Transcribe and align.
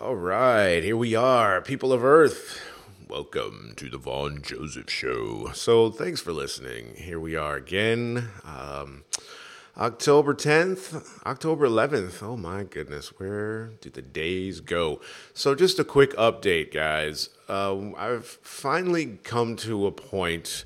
All 0.00 0.16
right, 0.16 0.82
here 0.82 0.96
we 0.96 1.14
are, 1.14 1.60
people 1.60 1.92
of 1.92 2.02
Earth. 2.02 2.58
Welcome 3.06 3.74
to 3.76 3.90
the 3.90 3.98
Vaughn 3.98 4.38
Johseph 4.40 4.88
Show. 4.88 5.50
So, 5.52 5.90
thanks 5.90 6.22
for 6.22 6.32
listening. 6.32 6.94
Here 6.94 7.20
we 7.20 7.36
are 7.36 7.56
again. 7.56 8.30
Um, 8.42 9.04
October 9.76 10.32
10th, 10.32 11.26
October 11.26 11.68
11th. 11.68 12.22
Oh 12.22 12.38
my 12.38 12.64
goodness, 12.64 13.08
where 13.18 13.72
do 13.82 13.90
the 13.90 14.00
days 14.00 14.60
go? 14.60 15.02
So, 15.34 15.54
just 15.54 15.78
a 15.78 15.84
quick 15.84 16.16
update, 16.16 16.72
guys. 16.72 17.28
Uh, 17.46 17.92
I've 17.94 18.24
finally 18.24 19.18
come 19.22 19.54
to 19.56 19.86
a 19.86 19.92
point 19.92 20.64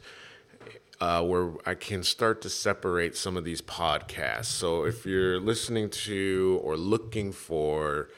uh, 1.00 1.24
where 1.24 1.54
I 1.66 1.74
can 1.74 2.04
start 2.04 2.40
to 2.42 2.48
separate 2.48 3.16
some 3.16 3.36
of 3.36 3.42
these 3.42 3.60
podcasts. 3.60 4.44
So, 4.44 4.84
if 4.84 5.04
you're 5.04 5.40
listening 5.40 5.90
to 5.90 6.60
or 6.62 6.76
looking 6.76 7.32
for 7.32 8.10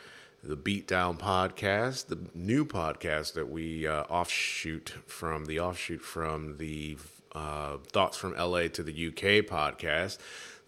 the 0.47 0.57
Beatdown 0.57 1.19
podcast, 1.19 2.07
the 2.07 2.19
new 2.33 2.65
podcast 2.65 3.33
that 3.35 3.51
we 3.51 3.85
uh, 3.85 4.03
offshoot 4.05 4.95
from 5.07 5.47
the 5.47 5.59
offshoot 5.59 6.01
from 6.01 6.59
the 6.59 6.97
uh, 7.35 7.79
Thoughts 7.89 8.17
from 8.17 8.35
LA 8.37 8.69
to 8.69 8.83
the 8.85 9.09
UK 9.09 9.45
podcast. 9.45 10.19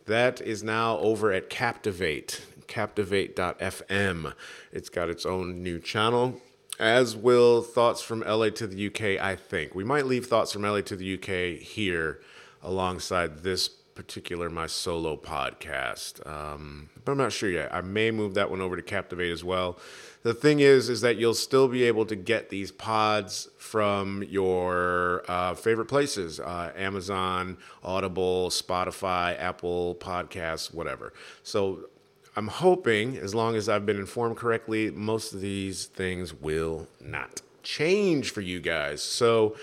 That 0.06 0.40
is 0.40 0.64
now 0.64 0.98
over 0.98 1.32
at 1.32 1.48
Captivate, 1.48 2.44
captivate.fm. 2.66 4.34
It's 4.72 4.88
got 4.88 5.08
its 5.10 5.24
own 5.24 5.62
new 5.62 5.78
channel, 5.78 6.40
as 6.80 7.14
will 7.14 7.62
Thoughts 7.62 8.02
from 8.02 8.20
LA 8.20 8.50
to 8.50 8.66
the 8.66 8.86
UK, 8.88 9.22
I 9.22 9.36
think. 9.36 9.76
We 9.76 9.84
might 9.84 10.06
leave 10.06 10.26
Thoughts 10.26 10.52
from 10.52 10.62
LA 10.62 10.80
to 10.80 10.96
the 10.96 11.14
UK 11.14 11.62
here 11.62 12.20
alongside 12.62 13.44
this 13.44 13.68
particular 13.98 14.48
my 14.48 14.68
solo 14.68 15.16
podcast. 15.16 16.24
Um, 16.24 16.88
but 17.04 17.10
I'm 17.10 17.18
not 17.18 17.32
sure 17.32 17.50
yet. 17.50 17.74
I 17.74 17.80
may 17.80 18.12
move 18.12 18.34
that 18.34 18.48
one 18.48 18.60
over 18.60 18.76
to 18.76 18.82
Captivate 18.82 19.32
as 19.32 19.42
well. 19.42 19.76
The 20.22 20.32
thing 20.32 20.60
is, 20.60 20.88
is 20.88 21.00
that 21.00 21.16
you'll 21.16 21.34
still 21.34 21.66
be 21.66 21.82
able 21.82 22.06
to 22.06 22.14
get 22.14 22.48
these 22.48 22.70
pods 22.70 23.48
from 23.58 24.22
your 24.22 25.24
uh, 25.26 25.56
favorite 25.56 25.86
places: 25.86 26.38
uh, 26.38 26.70
Amazon, 26.76 27.58
Audible, 27.82 28.50
Spotify, 28.50 29.36
Apple 29.36 29.96
Podcasts, 29.96 30.72
whatever. 30.72 31.12
So 31.42 31.88
I'm 32.36 32.46
hoping, 32.46 33.16
as 33.16 33.34
long 33.34 33.56
as 33.56 33.68
I've 33.68 33.84
been 33.84 33.98
informed 33.98 34.36
correctly, 34.36 34.92
most 34.92 35.32
of 35.32 35.40
these 35.40 35.86
things 35.86 36.32
will 36.32 36.86
not 37.00 37.42
change 37.64 38.30
for 38.30 38.42
you 38.42 38.60
guys. 38.60 39.02
So, 39.02 39.56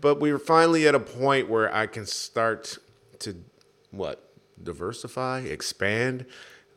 but 0.00 0.20
we're 0.20 0.38
finally 0.38 0.86
at 0.86 0.94
a 0.94 1.00
point 1.00 1.48
where 1.48 1.74
I 1.74 1.88
can 1.88 2.06
start 2.06 2.78
to 3.18 3.34
what 3.92 4.28
diversify, 4.62 5.40
expand, 5.40 6.26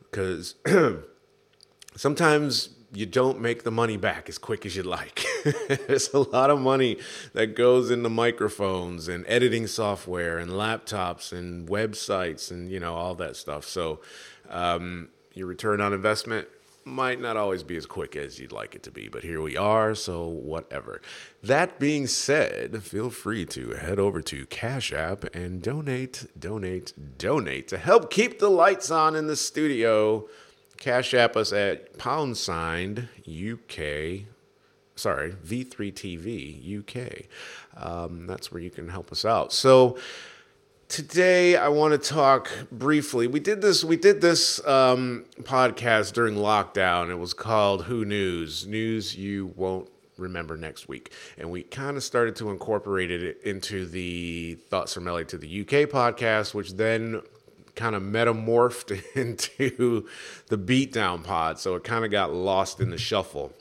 because 0.02 0.54
sometimes 1.96 2.70
you 2.92 3.04
don't 3.04 3.40
make 3.40 3.64
the 3.64 3.70
money 3.70 3.96
back 3.96 4.28
as 4.28 4.38
quick 4.38 4.64
as 4.64 4.76
you'd 4.76 4.86
like. 4.86 5.24
There's 5.86 6.12
a 6.14 6.20
lot 6.20 6.50
of 6.50 6.60
money 6.60 6.98
that 7.34 7.56
goes 7.56 7.90
into 7.90 8.08
microphones 8.08 9.08
and 9.08 9.24
editing 9.28 9.66
software 9.66 10.38
and 10.38 10.52
laptops 10.52 11.32
and 11.32 11.68
websites 11.68 12.50
and 12.50 12.70
you 12.70 12.80
know 12.80 12.94
all 12.94 13.14
that 13.16 13.36
stuff. 13.36 13.64
So 13.64 14.00
um, 14.48 15.08
your 15.34 15.46
return 15.46 15.80
on 15.80 15.92
investment 15.92 16.48
might 16.86 17.20
not 17.20 17.36
always 17.36 17.64
be 17.64 17.76
as 17.76 17.84
quick 17.84 18.14
as 18.14 18.38
you'd 18.38 18.52
like 18.52 18.76
it 18.76 18.82
to 18.84 18.92
be, 18.92 19.08
but 19.08 19.24
here 19.24 19.42
we 19.42 19.56
are, 19.56 19.94
so 19.94 20.26
whatever. 20.26 21.02
That 21.42 21.80
being 21.80 22.06
said, 22.06 22.82
feel 22.84 23.10
free 23.10 23.44
to 23.46 23.72
head 23.72 23.98
over 23.98 24.22
to 24.22 24.46
Cash 24.46 24.92
App 24.92 25.24
and 25.34 25.60
donate, 25.60 26.26
donate, 26.38 26.92
donate 27.18 27.66
to 27.68 27.78
help 27.78 28.10
keep 28.10 28.38
the 28.38 28.48
lights 28.48 28.90
on 28.90 29.16
in 29.16 29.26
the 29.26 29.36
studio. 29.36 30.28
Cash 30.78 31.12
App 31.12 31.36
us 31.36 31.52
at 31.52 31.98
pound 31.98 32.36
signed 32.36 33.08
UK, 33.20 34.26
sorry, 34.94 35.32
V3TV 35.32 36.78
UK. 36.78 37.26
Um, 37.76 38.28
that's 38.28 38.52
where 38.52 38.62
you 38.62 38.70
can 38.70 38.88
help 38.88 39.10
us 39.10 39.24
out. 39.24 39.52
So, 39.52 39.98
today 40.88 41.56
I 41.56 41.68
want 41.68 42.00
to 42.00 42.08
talk 42.08 42.50
briefly. 42.70 43.26
We 43.26 43.40
did 43.40 43.60
this. 43.60 43.84
We 43.84 43.96
did 43.96 44.20
this 44.20 44.64
um, 44.66 45.24
podcast 45.42 46.12
during 46.12 46.36
lockdown. 46.36 47.10
It 47.10 47.18
was 47.18 47.34
called 47.34 47.84
"Who 47.84 48.04
News?" 48.04 48.66
News 48.66 49.16
you 49.16 49.52
won't 49.56 49.88
remember 50.16 50.56
next 50.56 50.88
week, 50.88 51.12
and 51.36 51.50
we 51.50 51.62
kind 51.62 51.96
of 51.96 52.02
started 52.02 52.36
to 52.36 52.50
incorporate 52.50 53.10
it 53.10 53.40
into 53.42 53.86
the 53.86 54.58
Thoughts 54.68 54.94
from 54.94 55.04
LA 55.04 55.24
to 55.24 55.38
the 55.38 55.60
UK 55.60 55.88
podcast, 55.88 56.54
which 56.54 56.74
then 56.74 57.22
kind 57.74 57.94
of 57.94 58.02
metamorphed 58.02 59.02
into 59.14 60.06
the 60.48 60.58
Beatdown 60.58 61.22
pod. 61.22 61.58
So 61.58 61.74
it 61.74 61.84
kind 61.84 62.04
of 62.04 62.10
got 62.10 62.32
lost 62.32 62.80
in 62.80 62.90
the 62.90 62.98
shuffle. 62.98 63.52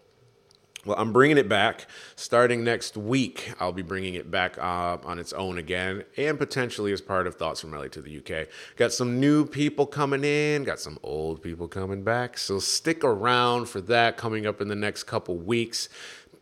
Well, 0.86 0.96
I'm 1.00 1.12
bringing 1.12 1.40
it 1.40 1.50
back 1.50 1.88
starting 2.16 2.64
next 2.64 2.96
week. 2.96 3.52
I'll 3.60 3.74
be 3.74 3.82
bringing 3.82 4.14
it 4.14 4.30
back 4.30 4.56
uh, 4.60 4.98
on 5.04 5.18
its 5.18 5.34
own 5.34 5.58
again 5.58 6.04
and 6.16 6.38
potentially 6.38 6.94
as 6.94 7.02
part 7.02 7.26
of 7.26 7.36
Thoughts 7.36 7.62
from 7.62 7.72
LA 7.72 7.88
to 7.88 8.02
the 8.02 8.18
UK. 8.20 8.48
Got 8.76 8.94
some 8.94 9.20
new 9.20 9.48
people 9.48 9.88
coming 9.88 10.24
in, 10.24 10.64
got 10.64 10.80
some 10.80 11.00
old 11.02 11.42
people 11.42 11.68
coming 11.68 12.04
back. 12.04 12.38
So 12.38 12.60
stick 12.60 13.04
around 13.04 13.68
for 13.68 13.82
that 13.82 14.16
coming 14.16 14.46
up 14.46 14.62
in 14.62 14.68
the 14.68 14.76
next 14.76 15.06
couple 15.06 15.38
weeks. 15.38 15.90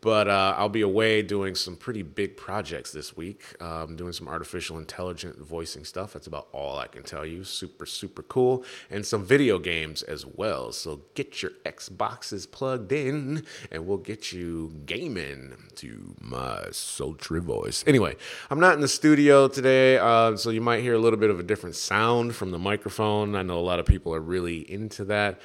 But 0.04 0.28
uh, 0.28 0.54
I'll 0.58 0.68
be 0.68 0.82
away 0.82 1.22
doing 1.22 1.54
some 1.54 1.76
pretty 1.76 2.02
big 2.02 2.36
projects 2.36 2.92
this 2.92 3.16
week, 3.16 3.42
um, 3.62 3.96
doing 3.96 4.12
some 4.12 4.28
artificial 4.28 4.76
intelligent 4.76 5.38
voicing 5.38 5.82
stuff. 5.86 6.12
That's 6.12 6.26
about 6.26 6.48
all 6.52 6.78
I 6.78 6.88
can 6.88 7.04
tell 7.04 7.24
you. 7.24 7.42
Super, 7.42 7.86
super 7.86 8.22
cool. 8.22 8.66
And 8.90 9.06
some 9.06 9.24
video 9.24 9.58
games 9.58 10.02
as 10.02 10.26
well. 10.26 10.72
So 10.72 11.00
get 11.14 11.40
your 11.42 11.52
Xboxes 11.64 12.50
plugged 12.50 12.92
in 12.92 13.46
and 13.70 13.86
we'll 13.86 13.96
get 13.96 14.30
you 14.30 14.74
gaming 14.84 15.54
to 15.76 16.14
my 16.20 16.66
sultry 16.70 17.40
voice. 17.40 17.82
Anyway, 17.86 18.14
I'm 18.50 18.60
not 18.60 18.74
in 18.74 18.82
the 18.82 18.88
studio 18.88 19.48
today, 19.48 19.96
uh, 19.96 20.36
so 20.36 20.50
you 20.50 20.60
might 20.60 20.82
hear 20.82 20.92
a 20.92 20.98
little 20.98 21.18
bit 21.18 21.30
of 21.30 21.40
a 21.40 21.42
different 21.42 21.76
sound 21.76 22.34
from 22.34 22.50
the 22.50 22.58
microphone. 22.58 23.34
I 23.34 23.42
know 23.42 23.58
a 23.58 23.60
lot 23.60 23.80
of 23.80 23.86
people 23.86 24.14
are 24.14 24.20
really 24.20 24.70
into 24.70 25.06
that, 25.06 25.40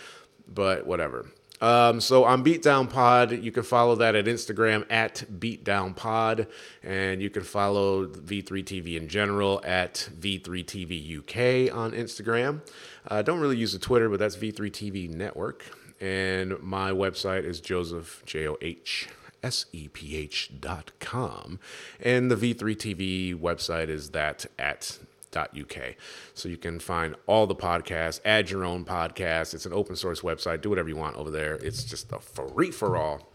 but 0.53 0.85
whatever. 0.85 1.27
Um, 1.61 1.99
so 1.99 2.23
on 2.23 2.43
Beatdown 2.43 2.89
Pod, 2.89 3.31
you 3.31 3.51
can 3.51 3.63
follow 3.63 3.95
that 3.95 4.15
at 4.15 4.25
Instagram 4.25 4.85
at 4.89 5.25
Beatdown 5.39 5.95
Pod, 5.95 6.47
and 6.83 7.21
you 7.21 7.29
can 7.29 7.43
follow 7.43 8.05
V3TV 8.07 8.95
in 8.95 9.07
general 9.07 9.61
at 9.65 10.09
V3TV 10.19 11.19
UK 11.19 11.75
on 11.75 11.91
Instagram. 11.91 12.61
I 13.07 13.19
uh, 13.19 13.21
don't 13.21 13.39
really 13.39 13.57
use 13.57 13.73
the 13.73 13.79
Twitter, 13.79 14.09
but 14.09 14.19
that's 14.19 14.37
V3TV 14.37 15.09
Network. 15.09 15.65
And 15.99 16.61
my 16.61 16.91
website 16.91 17.43
is 17.43 17.59
Johseph, 17.59 18.23
J 18.25 18.47
O 18.47 18.57
H 18.61 19.09
S 19.43 19.65
E 19.73 19.89
P 19.89 20.15
H 20.15 20.51
dot 20.59 20.91
com. 20.99 21.59
And 21.99 22.31
the 22.31 22.35
V3TV 22.35 23.37
website 23.37 23.89
is 23.89 24.11
that 24.11 24.45
at 24.57 24.99
uk. 25.35 25.95
So 26.33 26.49
you 26.49 26.57
can 26.57 26.79
find 26.79 27.15
all 27.27 27.47
the 27.47 27.55
podcasts, 27.55 28.19
add 28.25 28.49
your 28.49 28.63
own 28.63 28.85
podcast. 28.85 29.53
It's 29.53 29.65
an 29.65 29.73
open 29.73 29.95
source 29.95 30.21
website. 30.21 30.61
Do 30.61 30.69
whatever 30.69 30.89
you 30.89 30.97
want 30.97 31.15
over 31.17 31.31
there. 31.31 31.55
It's 31.55 31.83
just 31.83 32.11
a 32.11 32.19
free 32.19 32.71
for 32.71 32.97
all. 32.97 33.29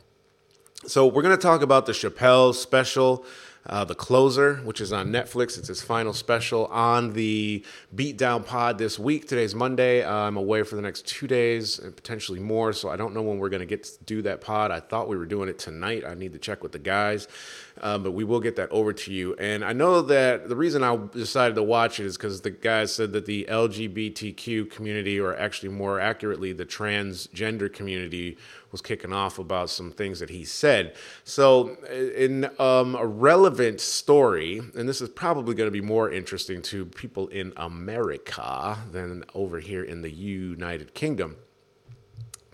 So 0.87 1.07
we're 1.07 1.23
going 1.23 1.37
to 1.37 1.43
talk 1.43 1.63
about 1.63 1.87
the 1.87 1.93
Chappelle 1.93 2.55
special 2.55 3.25
uh, 3.67 3.85
The 3.85 3.95
Closer, 3.95 4.57
which 4.57 4.81
is 4.81 4.93
on 4.93 5.11
Netflix. 5.11 5.59
It's 5.59 5.69
his 5.69 5.83
final 5.83 6.13
special 6.13 6.67
on 6.67 7.15
the 7.15 7.65
Beatdown 7.95 8.45
Pod 8.45 8.79
this 8.79 8.99
week. 8.99 9.27
Today's 9.27 9.55
Monday. 9.55 10.03
Uh, 10.03 10.13
I'm 10.13 10.37
away 10.37 10.63
for 10.63 10.77
the 10.77 10.83
next 10.83 11.07
two 11.07 11.27
days 11.27 11.79
and 11.79 11.95
potentially 11.97 12.41
more, 12.41 12.73
so 12.73 12.91
I 12.91 12.97
don't 12.97 13.15
know 13.15 13.23
when 13.23 13.39
we're 13.39 13.49
going 13.49 13.61
to 13.61 13.67
get 13.67 13.85
to 13.85 14.05
do 14.05 14.23
that 14.23 14.41
pod. 14.41 14.71
I 14.71 14.81
thought 14.81 15.09
we 15.09 15.17
were 15.17 15.27
doing 15.27 15.49
it 15.49 15.59
tonight. 15.59 16.05
I 16.07 16.15
need 16.15 16.33
to 16.35 16.39
check 16.39 16.63
with 16.63 16.73
the 16.73 16.79
guys, 16.79 17.29
um, 17.83 18.03
but 18.03 18.13
we 18.13 18.25
will 18.25 18.41
get 18.41 18.57
that 18.57 18.71
over 18.71 18.93
to 18.93 19.13
you. 19.13 19.35
And 19.35 19.65
I 19.65 19.73
know 19.73 20.03
that 20.03 20.49
the 20.49 20.57
reason 20.57 20.83
I 20.83 20.97
decided 21.13 21.55
to 21.57 21.63
watch 21.63 21.99
it 22.01 22.07
is 22.07 22.17
because 22.17 22.41
the 22.41 22.51
guys 22.51 22.93
said 22.95 23.13
that 23.13 23.27
the 23.27 23.47
LGBTQ 23.51 24.71
community, 24.71 25.19
or 25.19 25.37
actually 25.37 25.71
more 25.71 25.99
accurately, 26.01 26.53
the 26.53 26.67
transgender 26.67 27.73
community, 27.73 28.39
was 28.71 28.81
kicking 28.81 29.13
off 29.13 29.39
about 29.39 29.71
some 29.71 29.93
things 29.93 30.19
that 30.21 30.31
he 30.31 30.45
said. 30.45 30.95
So, 31.25 31.77
in 32.17 32.51
um, 32.59 32.97
a 32.97 33.07
relevant 33.07 33.81
story, 33.81 34.61
and 34.75 34.89
this 34.89 35.01
is 35.01 35.09
probably 35.09 35.55
going 35.55 35.69
to 35.69 35.73
be 35.73 35.81
more 35.81 36.11
interesting 36.11 36.63
to 36.63 36.85
people 36.87 37.29
in 37.29 37.53
America 37.57 38.79
than 38.91 39.25
over 39.35 39.61
here 39.61 39.85
in 39.85 40.03
the 40.03 40.11
United 40.11 40.95
Kingdom. 40.95 41.37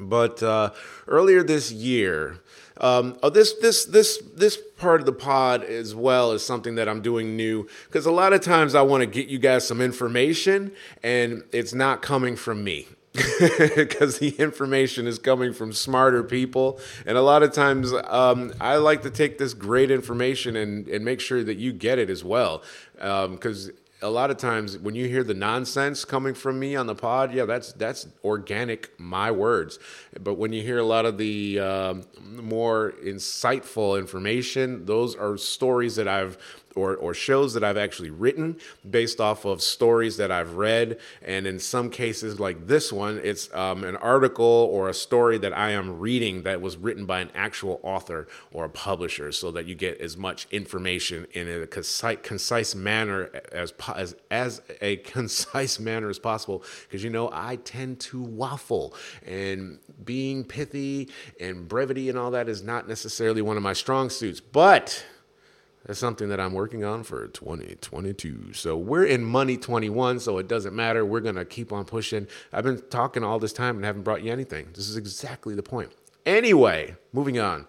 But 0.00 0.43
uh, 0.43 0.70
earlier 1.06 1.43
this 1.43 1.70
year, 1.70 2.41
um, 2.81 3.19
oh, 3.23 3.31
this 3.31 3.52
this 3.55 3.85
this 3.85 4.23
this 4.35 4.58
part 4.79 5.00
of 5.00 5.06
the 5.06 5.12
pod 5.12 5.62
as 5.64 5.94
well 5.94 6.32
is 6.32 6.44
something 6.44 6.76
that 6.76 6.88
I'm 6.88 7.02
doing 7.02 7.37
new 7.37 7.69
because 7.87 8.06
a 8.06 8.11
lot 8.11 8.32
of 8.32 8.41
times 8.41 8.75
I 8.75 8.82
want 8.82 9.02
to 9.02 9.06
get 9.06 9.29
you 9.29 9.38
guys 9.38 9.67
some 9.69 9.81
information 9.81 10.73
and 11.02 11.44
it's 11.52 11.75
not 11.75 12.00
coming 12.00 12.37
from 12.37 12.64
me 12.64 12.87
because 13.76 14.19
the 14.19 14.35
information 14.38 15.06
is 15.06 15.19
coming 15.19 15.52
from 15.52 15.73
smarter 15.73 16.23
people. 16.23 16.79
And 17.05 17.19
a 17.19 17.23
lot 17.23 17.43
of 17.43 17.52
times, 17.52 17.93
um, 18.05 18.52
I 18.61 18.76
like 18.76 19.02
to 19.02 19.11
take 19.11 19.37
this 19.37 19.52
great 19.52 19.91
information 19.91 20.56
and, 20.56 20.87
and 20.88 21.05
make 21.05 21.20
sure 21.20 21.43
that 21.43 21.58
you 21.58 21.73
get 21.73 21.99
it 21.99 22.08
as 22.08 22.23
well. 22.23 22.62
Because 22.94 23.69
um, 23.69 23.75
a 24.02 24.08
lot 24.08 24.31
of 24.31 24.38
times 24.38 24.79
when 24.79 24.94
you 24.94 25.08
hear 25.08 25.23
the 25.23 25.35
nonsense 25.35 26.05
coming 26.05 26.35
from 26.35 26.58
me 26.58 26.75
on 26.75 26.87
the 26.87 26.94
pod, 26.94 27.35
yeah, 27.35 27.44
that's 27.44 27.73
that's 27.75 28.06
organic, 28.25 28.99
my 28.99 29.31
words. 29.31 29.79
But 30.19 30.35
when 30.35 30.52
you 30.52 30.62
hear 30.62 30.79
a 30.79 30.85
lot 30.85 31.05
of 31.05 31.19
the 31.19 31.61
um, 31.61 32.02
more 32.23 32.94
insightful 33.05 33.99
information, 33.99 34.87
those 34.87 35.14
are 35.17 35.37
stories 35.37 35.97
that 35.97 36.08
I've 36.08 36.38
or, 36.76 36.96
or 36.96 37.14
shows 37.14 37.55
that 37.55 37.64
I've 37.64 37.76
actually 37.76 38.11
written 38.11 38.58
based 38.88 39.20
off 39.20 39.44
of 39.44 39.62
stories 39.62 40.17
that 40.19 40.31
I've 40.31 40.55
read. 40.55 40.99
And 41.22 41.46
in 41.46 41.58
some 41.58 41.90
cases, 41.90 42.38
like 42.38 42.67
this 42.67 42.93
one, 42.93 43.20
it's 43.22 43.52
um, 43.55 43.84
an 43.84 43.96
article 43.96 44.44
or 44.44 44.88
a 44.88 44.94
story 44.94 45.38
that 45.38 45.56
I 45.56 45.70
am 45.70 45.99
reading 45.99 46.43
that 46.44 46.61
was 46.61 46.76
written 46.76 47.06
by 47.06 47.20
an 47.20 47.31
actual 47.34 47.81
author 47.82 48.28
or 48.52 48.64
a 48.64 48.69
publisher 48.69 49.32
so 49.32 49.50
that 49.52 49.67
you 49.67 49.75
get 49.75 50.00
as 50.00 50.17
much 50.17 50.46
information 50.50 51.26
in 51.32 51.49
a 51.49 51.67
concise, 51.67 52.19
concise 52.22 52.75
manner 52.75 53.31
as, 53.52 53.73
as, 53.94 54.16
as 54.31 54.62
a 54.81 54.96
concise 55.14 55.81
manner 55.81 56.08
as 56.08 56.19
possible. 56.19 56.62
Because, 56.82 57.02
you 57.02 57.11
know, 57.11 57.31
I 57.32 57.56
tend 57.56 58.00
to 58.00 58.23
waffle 58.23 58.94
and 59.26 59.78
being 60.05 60.44
pithy 60.44 61.08
and 61.40 61.69
brevity 61.69 62.08
and 62.08 62.19
all 62.19 62.31
that 62.32 62.49
is 62.49 62.62
not 62.62 62.88
necessarily 62.88 63.43
one 63.43 63.56
of 63.56 63.62
my 63.62 63.73
strong 63.73 64.11
suits. 64.11 64.40
But 64.40 65.05
that's 65.87 65.99
something 65.99 66.29
that 66.29 66.38
I'm 66.38 66.53
working 66.53 66.85
on 66.85 67.03
for 67.05 67.27
2022. 67.29 68.53
So 68.53 68.77
we're 68.77 69.06
in 69.06 69.25
money 69.25 69.56
21, 69.56 70.21
so 70.21 70.38
it 70.38 70.47
doesn't 70.47 70.75
matter. 70.75 71.05
We're 71.05 71.21
going 71.21 71.37
to 71.37 71.44
keep 71.44 71.73
on 71.73 71.85
pushing. 71.85 72.27
I've 72.53 72.65
been 72.65 72.82
talking 72.91 73.25
all 73.25 73.38
this 73.38 73.53
time 73.53 73.77
and 73.77 73.85
haven't 73.85 74.03
brought 74.03 74.23
you 74.23 74.31
anything. 74.31 74.69
This 74.75 74.88
is 74.88 74.97
exactly 74.97 75.55
the 75.55 75.62
point. 75.62 75.91
Anyway, 76.27 76.97
moving 77.12 77.38
on. 77.38 77.67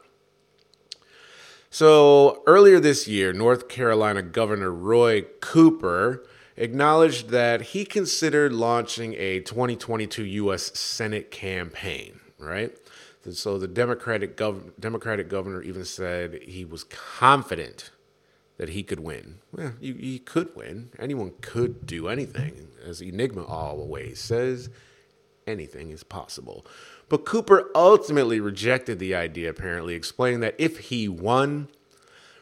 So 1.70 2.44
earlier 2.46 2.82
this 2.82 3.08
year, 3.08 3.32
North 3.32 3.70
Carolina 3.70 4.22
Governor 4.22 4.72
Roy 4.72 5.22
Cooper 5.40 6.28
acknowledged 6.58 7.30
that 7.30 7.62
he 7.62 7.86
considered 7.86 8.52
launching 8.52 9.14
a 9.14 9.40
2022 9.40 10.26
U.S. 10.26 10.78
Senate 10.78 11.32
campaign, 11.32 12.20
right? 12.38 12.78
So 13.32 13.58
the 13.58 13.70
Democratic, 13.70 14.36
gov- 14.36 14.72
Democratic 14.78 15.30
governor 15.30 15.62
even 15.62 15.86
said 15.86 16.42
he 16.42 16.66
was 16.66 16.84
confident 16.84 17.92
that 18.58 18.70
he 18.70 18.84
could 18.84 19.00
win. 19.00 19.40
Well, 19.52 19.74
he, 19.80 19.94
he 19.94 20.20
could 20.20 20.56
win. 20.56 20.92
Anyone 21.00 21.34
could 21.42 21.86
do 21.86 22.08
anything. 22.08 22.68
As 22.86 23.02
Enigma 23.02 23.44
always 23.44 24.20
says, 24.20 24.70
anything 25.48 25.92
is 25.92 26.04
possible. 26.04 26.66
But 27.10 27.26
Cooper 27.26 27.70
ultimately 27.76 28.40
rejected 28.40 29.00
the 29.00 29.16
idea, 29.16 29.50
apparently, 29.50 29.96
explaining 29.96 30.40
that 30.42 30.56
if 30.58 30.78
he 30.80 31.08
won, 31.08 31.68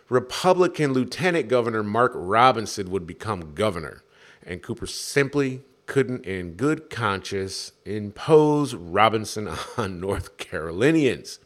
Republican 0.09 0.93
Lieutenant 0.93 1.47
Governor 1.47 1.83
Mark 1.83 2.11
Robinson 2.15 2.89
would 2.91 3.07
become 3.07 3.53
governor. 3.53 4.03
And 4.45 4.61
Cooper 4.61 4.87
simply 4.87 5.61
couldn't, 5.85 6.25
in 6.25 6.53
good 6.53 6.89
conscience, 6.89 7.71
impose 7.85 8.75
Robinson 8.75 9.49
on 9.77 9.99
North 9.99 10.37
Carolinians. 10.37 11.39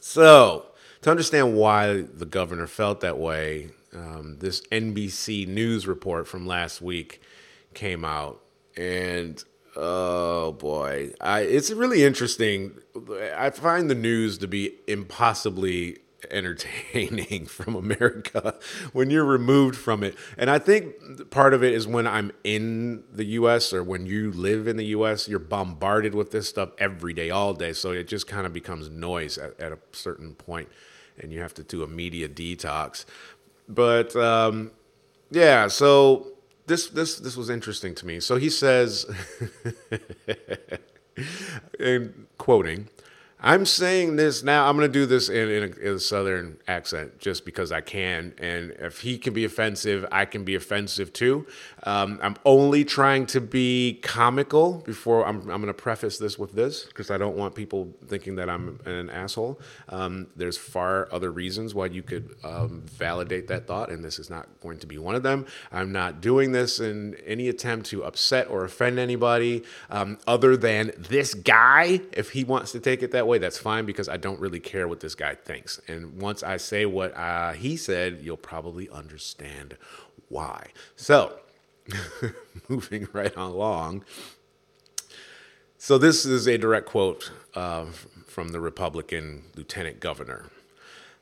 So, 0.00 0.66
to 1.02 1.10
understand 1.10 1.54
why 1.54 2.02
the 2.02 2.26
governor 2.26 2.66
felt 2.66 3.00
that 3.00 3.18
way, 3.18 3.70
um, 3.94 4.36
this 4.40 4.60
NBC 4.72 5.46
News 5.46 5.86
report 5.86 6.26
from 6.26 6.46
last 6.46 6.82
week 6.82 7.20
came 7.74 8.04
out, 8.04 8.42
and 8.76 9.42
oh 9.76 10.52
boy, 10.52 11.12
I, 11.20 11.40
it's 11.40 11.70
really 11.70 12.04
interesting. 12.04 12.72
I 13.36 13.50
find 13.50 13.88
the 13.90 13.94
news 13.94 14.38
to 14.38 14.48
be 14.48 14.74
impossibly 14.86 15.98
entertaining 16.30 17.46
from 17.46 17.74
America 17.74 18.54
when 18.92 19.10
you're 19.10 19.24
removed 19.24 19.76
from 19.76 20.02
it. 20.02 20.16
And 20.36 20.50
I 20.50 20.58
think 20.58 21.30
part 21.30 21.54
of 21.54 21.62
it 21.62 21.72
is 21.74 21.86
when 21.86 22.06
I'm 22.06 22.32
in 22.44 23.04
the 23.12 23.24
US 23.24 23.72
or 23.72 23.82
when 23.82 24.06
you 24.06 24.32
live 24.32 24.66
in 24.66 24.76
the 24.76 24.86
US, 24.86 25.28
you're 25.28 25.38
bombarded 25.38 26.14
with 26.14 26.30
this 26.30 26.48
stuff 26.48 26.70
every 26.78 27.12
day, 27.12 27.30
all 27.30 27.54
day. 27.54 27.72
So 27.72 27.92
it 27.92 28.08
just 28.08 28.26
kind 28.26 28.46
of 28.46 28.52
becomes 28.52 28.88
noise 28.90 29.38
at, 29.38 29.58
at 29.60 29.72
a 29.72 29.78
certain 29.92 30.34
point 30.34 30.68
and 31.18 31.32
you 31.32 31.40
have 31.40 31.54
to 31.54 31.62
do 31.62 31.82
a 31.82 31.86
media 31.86 32.28
detox. 32.28 33.04
But 33.68 34.14
um, 34.16 34.72
yeah, 35.30 35.68
so 35.68 36.28
this 36.66 36.88
this 36.88 37.18
this 37.18 37.36
was 37.36 37.50
interesting 37.50 37.94
to 37.96 38.06
me. 38.06 38.20
So 38.20 38.36
he 38.36 38.50
says, 38.50 39.06
in 41.80 42.26
quoting, 42.38 42.88
I'm 43.38 43.66
saying 43.66 44.16
this 44.16 44.42
now. 44.42 44.66
I'm 44.66 44.76
going 44.78 44.90
to 44.90 44.92
do 44.92 45.04
this 45.04 45.28
in, 45.28 45.50
in, 45.50 45.62
a, 45.62 45.76
in, 45.76 45.94
a, 45.96 45.98
southern 45.98 46.58
accent 46.66 47.18
just 47.18 47.44
because 47.44 47.70
I 47.70 47.82
can. 47.82 48.32
And 48.38 48.70
if 48.78 49.02
he 49.02 49.18
can 49.18 49.34
be 49.34 49.44
offensive, 49.44 50.06
I 50.10 50.24
can 50.24 50.42
be 50.42 50.54
offensive 50.54 51.12
too. 51.12 51.46
Um, 51.82 52.18
I'm 52.22 52.36
only 52.46 52.82
trying 52.82 53.26
to 53.26 53.42
be 53.42 54.00
comical 54.02 54.82
before 54.86 55.26
I'm, 55.26 55.40
I'm 55.42 55.60
going 55.60 55.66
to 55.66 55.74
preface 55.74 56.16
this 56.16 56.38
with 56.38 56.52
this 56.52 56.84
because 56.84 57.10
I 57.10 57.18
don't 57.18 57.36
want 57.36 57.54
people 57.54 57.92
thinking 58.06 58.36
that 58.36 58.48
I'm 58.48 58.80
an 58.86 59.10
asshole. 59.10 59.60
Um, 59.90 60.28
there's 60.34 60.56
far 60.56 61.08
other 61.12 61.30
reasons 61.30 61.74
why 61.74 61.86
you 61.86 62.02
could 62.02 62.34
um, 62.42 62.84
validate 62.86 63.48
that 63.48 63.66
thought, 63.66 63.90
and 63.90 64.02
this 64.02 64.18
is 64.18 64.30
not 64.30 64.48
going 64.60 64.78
to 64.78 64.86
be 64.86 64.96
one 64.96 65.14
of 65.14 65.22
them. 65.22 65.44
I'm 65.70 65.92
not 65.92 66.22
doing 66.22 66.52
this 66.52 66.80
in 66.80 67.16
any 67.26 67.50
attempt 67.50 67.86
to 67.90 68.02
upset 68.02 68.48
or 68.48 68.64
offend 68.64 68.98
anybody 68.98 69.62
um, 69.90 70.16
other 70.26 70.56
than 70.56 70.92
this 70.96 71.34
guy. 71.34 72.00
If 72.12 72.30
he 72.30 72.42
wants 72.42 72.72
to 72.72 72.80
take 72.80 73.02
it 73.02 73.10
that 73.10 73.25
way, 73.26 73.38
that's 73.38 73.58
fine 73.58 73.86
because 73.86 74.08
I 74.08 74.16
don't 74.16 74.40
really 74.40 74.60
care 74.60 74.88
what 74.88 75.00
this 75.00 75.14
guy 75.14 75.34
thinks. 75.34 75.80
And 75.88 76.20
once 76.20 76.42
I 76.42 76.56
say 76.56 76.86
what 76.86 77.16
uh, 77.16 77.52
he 77.52 77.76
said, 77.76 78.20
you'll 78.22 78.36
probably 78.36 78.88
understand 78.90 79.76
why. 80.28 80.68
So, 80.96 81.38
moving 82.68 83.08
right 83.12 83.34
along. 83.36 84.04
So, 85.78 85.98
this 85.98 86.24
is 86.24 86.48
a 86.48 86.58
direct 86.58 86.86
quote 86.86 87.30
uh, 87.54 87.86
from 88.26 88.48
the 88.48 88.60
Republican 88.60 89.44
lieutenant 89.54 90.00
governor. 90.00 90.50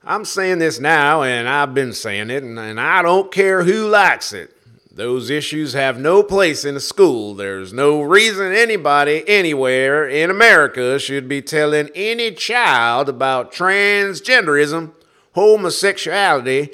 I'm 0.06 0.24
saying 0.24 0.58
this 0.58 0.78
now, 0.78 1.22
and 1.22 1.48
I've 1.48 1.74
been 1.74 1.92
saying 1.92 2.30
it, 2.30 2.42
and, 2.42 2.58
and 2.58 2.78
I 2.78 3.02
don't 3.02 3.32
care 3.32 3.64
who 3.64 3.88
likes 3.88 4.32
it. 4.32 4.53
Those 4.96 5.28
issues 5.28 5.72
have 5.72 5.98
no 5.98 6.22
place 6.22 6.64
in 6.64 6.76
a 6.76 6.80
school. 6.80 7.34
There's 7.34 7.72
no 7.72 8.00
reason 8.00 8.52
anybody 8.52 9.24
anywhere 9.26 10.08
in 10.08 10.30
America 10.30 11.00
should 11.00 11.28
be 11.28 11.42
telling 11.42 11.90
any 11.96 12.30
child 12.30 13.08
about 13.08 13.52
transgenderism, 13.52 14.92
homosexuality, 15.32 16.70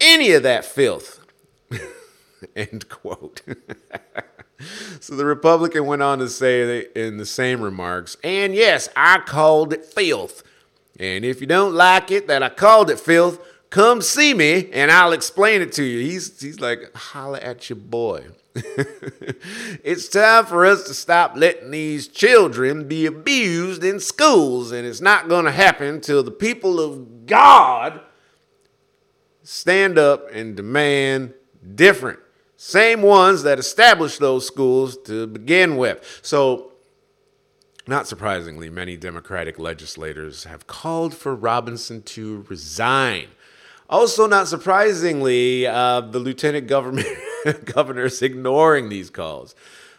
any 0.00 0.32
of 0.32 0.42
that 0.42 0.64
filth. 0.64 1.24
End 2.56 2.88
quote. 2.88 3.42
so 5.00 5.14
the 5.14 5.24
Republican 5.24 5.86
went 5.86 6.02
on 6.02 6.18
to 6.18 6.28
say 6.28 6.88
in 6.96 7.16
the 7.16 7.26
same 7.26 7.60
remarks, 7.60 8.16
and 8.24 8.56
yes, 8.56 8.88
I 8.96 9.18
called 9.18 9.72
it 9.72 9.84
filth. 9.84 10.42
And 10.98 11.24
if 11.24 11.40
you 11.40 11.46
don't 11.46 11.74
like 11.74 12.10
it 12.10 12.26
that 12.26 12.42
I 12.42 12.48
called 12.48 12.90
it 12.90 12.98
filth, 12.98 13.38
Come 13.76 14.00
see 14.00 14.32
me 14.32 14.70
and 14.72 14.90
I'll 14.90 15.12
explain 15.12 15.60
it 15.60 15.70
to 15.72 15.82
you. 15.82 15.98
He's, 15.98 16.40
he's 16.40 16.60
like, 16.60 16.94
holla 16.94 17.38
at 17.40 17.68
your 17.68 17.76
boy. 17.76 18.24
it's 18.54 20.08
time 20.08 20.46
for 20.46 20.64
us 20.64 20.84
to 20.84 20.94
stop 20.94 21.36
letting 21.36 21.72
these 21.72 22.08
children 22.08 22.88
be 22.88 23.04
abused 23.04 23.84
in 23.84 24.00
schools, 24.00 24.72
and 24.72 24.86
it's 24.86 25.02
not 25.02 25.28
going 25.28 25.44
to 25.44 25.50
happen 25.50 26.00
till 26.00 26.22
the 26.22 26.30
people 26.30 26.80
of 26.80 27.26
God 27.26 28.00
stand 29.42 29.98
up 29.98 30.26
and 30.32 30.56
demand 30.56 31.34
different. 31.74 32.20
Same 32.56 33.02
ones 33.02 33.42
that 33.42 33.58
established 33.58 34.20
those 34.20 34.46
schools 34.46 34.96
to 35.04 35.26
begin 35.26 35.76
with. 35.76 36.20
So, 36.22 36.72
not 37.86 38.08
surprisingly, 38.08 38.70
many 38.70 38.96
Democratic 38.96 39.58
legislators 39.58 40.44
have 40.44 40.66
called 40.66 41.12
for 41.12 41.34
Robinson 41.34 42.00
to 42.04 42.46
resign. 42.48 43.26
Also, 43.88 44.26
not 44.26 44.48
surprisingly, 44.48 45.66
uh, 45.66 46.00
the 46.00 46.18
lieutenant 46.18 46.66
governor 47.64 48.04
is 48.04 48.20
ignoring 48.20 48.88
these 48.88 49.10
calls. 49.10 49.54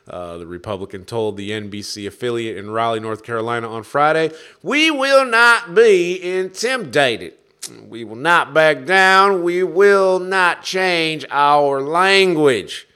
Uh, 0.09 0.37
the 0.37 0.47
Republican 0.47 1.03
told 1.05 1.35
the 1.37 1.51
NBC 1.51 2.07
affiliate 2.07 2.57
in 2.57 2.69
Raleigh, 2.69 2.99
North 2.99 3.23
Carolina 3.23 3.69
on 3.69 3.83
Friday, 3.83 4.31
We 4.63 4.89
will 4.89 5.25
not 5.25 5.75
be 5.75 6.21
intimidated. 6.21 7.33
We 7.87 8.05
will 8.05 8.15
not 8.15 8.53
back 8.53 8.85
down. 8.85 9.43
We 9.43 9.63
will 9.63 10.19
not 10.19 10.63
change 10.63 11.25
our 11.29 11.81
language. 11.81 12.87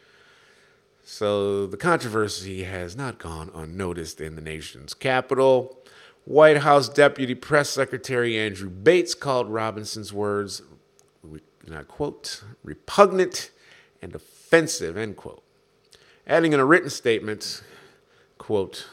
So 1.03 1.67
the 1.67 1.77
controversy 1.77 2.63
has 2.63 2.95
not 2.95 3.17
gone 3.17 3.51
unnoticed 3.53 4.21
in 4.21 4.35
the 4.35 4.41
nation's 4.41 4.93
capital. 4.93 5.77
White 6.23 6.57
House 6.57 6.87
Deputy 6.87 7.35
Press 7.35 7.69
Secretary 7.69 8.37
Andrew 8.37 8.69
Bates 8.69 9.13
called 9.13 9.49
Robinson's 9.49 10.13
words 10.13 10.61
and 11.65 11.75
I 11.75 11.83
quote, 11.83 12.43
repugnant 12.63 13.51
and 14.01 14.15
offensive, 14.15 14.97
end 14.97 15.17
quote. 15.17 15.43
Adding 16.27 16.53
in 16.53 16.59
a 16.59 16.65
written 16.65 16.89
statement, 16.89 17.63
quote, 18.37 18.87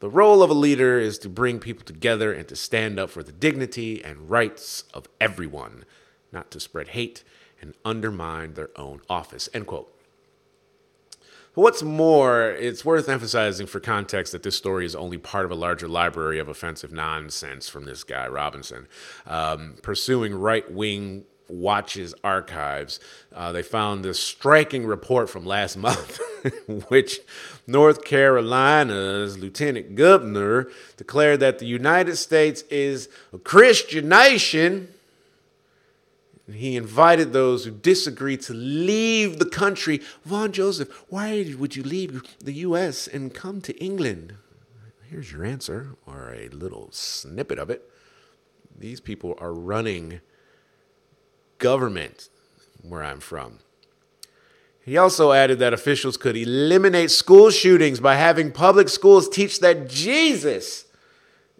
the 0.00 0.10
role 0.10 0.42
of 0.42 0.50
a 0.50 0.54
leader 0.54 0.98
is 0.98 1.16
to 1.18 1.28
bring 1.28 1.60
people 1.60 1.84
together 1.84 2.32
and 2.32 2.48
to 2.48 2.56
stand 2.56 2.98
up 2.98 3.08
for 3.08 3.22
the 3.22 3.30
dignity 3.30 4.02
and 4.02 4.28
rights 4.28 4.84
of 4.92 5.06
everyone, 5.20 5.84
not 6.32 6.50
to 6.50 6.60
spread 6.60 6.88
hate 6.88 7.22
and 7.60 7.74
undermine 7.84 8.54
their 8.54 8.70
own 8.76 9.00
office. 9.08 9.48
End 9.54 9.68
quote. 9.68 9.88
What's 11.54 11.82
more, 11.82 12.50
it's 12.50 12.84
worth 12.84 13.08
emphasizing 13.08 13.66
for 13.66 13.78
context 13.78 14.32
that 14.32 14.42
this 14.42 14.56
story 14.56 14.86
is 14.86 14.96
only 14.96 15.18
part 15.18 15.44
of 15.44 15.50
a 15.50 15.54
larger 15.54 15.86
library 15.86 16.38
of 16.38 16.48
offensive 16.48 16.90
nonsense 16.92 17.68
from 17.68 17.84
this 17.84 18.04
guy, 18.04 18.26
Robinson. 18.26 18.88
Um, 19.26 19.76
pursuing 19.82 20.34
right 20.34 20.68
wing 20.72 21.26
Watch's 21.52 22.14
archives, 22.24 22.98
uh, 23.34 23.52
they 23.52 23.62
found 23.62 24.04
this 24.04 24.18
striking 24.18 24.86
report 24.86 25.28
from 25.28 25.44
last 25.44 25.76
month, 25.88 26.18
which 26.88 27.20
North 27.66 28.04
Carolina's 28.04 29.38
lieutenant 29.38 29.94
governor 29.94 30.68
declared 30.96 31.40
that 31.40 31.58
the 31.58 31.66
United 31.66 32.16
States 32.16 32.62
is 32.70 33.08
a 33.32 33.38
Christian 33.38 34.08
nation. 34.08 34.88
He 36.50 36.76
invited 36.76 37.32
those 37.32 37.64
who 37.64 37.70
disagree 37.70 38.36
to 38.38 38.52
leave 38.52 39.38
the 39.38 39.48
country. 39.48 40.00
Vaughn 40.24 40.52
Johseph, 40.52 40.90
why 41.08 41.54
would 41.58 41.76
you 41.76 41.82
leave 41.82 42.22
the 42.40 42.52
U.S. 42.54 43.06
and 43.06 43.32
come 43.32 43.60
to 43.62 43.76
England? 43.78 44.34
Here's 45.08 45.30
your 45.30 45.44
answer, 45.44 45.90
or 46.06 46.34
a 46.34 46.48
little 46.48 46.88
snippet 46.90 47.58
of 47.58 47.70
it. 47.70 47.88
These 48.76 49.00
people 49.00 49.36
are 49.38 49.52
running 49.52 50.20
government 51.62 52.28
where 52.82 53.02
I'm 53.02 53.20
from. 53.20 53.60
He 54.84 54.98
also 54.98 55.30
added 55.30 55.60
that 55.60 55.72
officials 55.72 56.16
could 56.16 56.36
eliminate 56.36 57.12
school 57.12 57.50
shootings 57.50 58.00
by 58.00 58.16
having 58.16 58.50
public 58.50 58.88
schools 58.88 59.28
teach 59.28 59.60
that 59.60 59.88
Jesus 59.88 60.86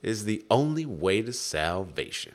is 0.03 0.25
the 0.25 0.45
only 0.51 0.85
way 0.85 1.23
to 1.23 1.33
salvation. 1.33 2.35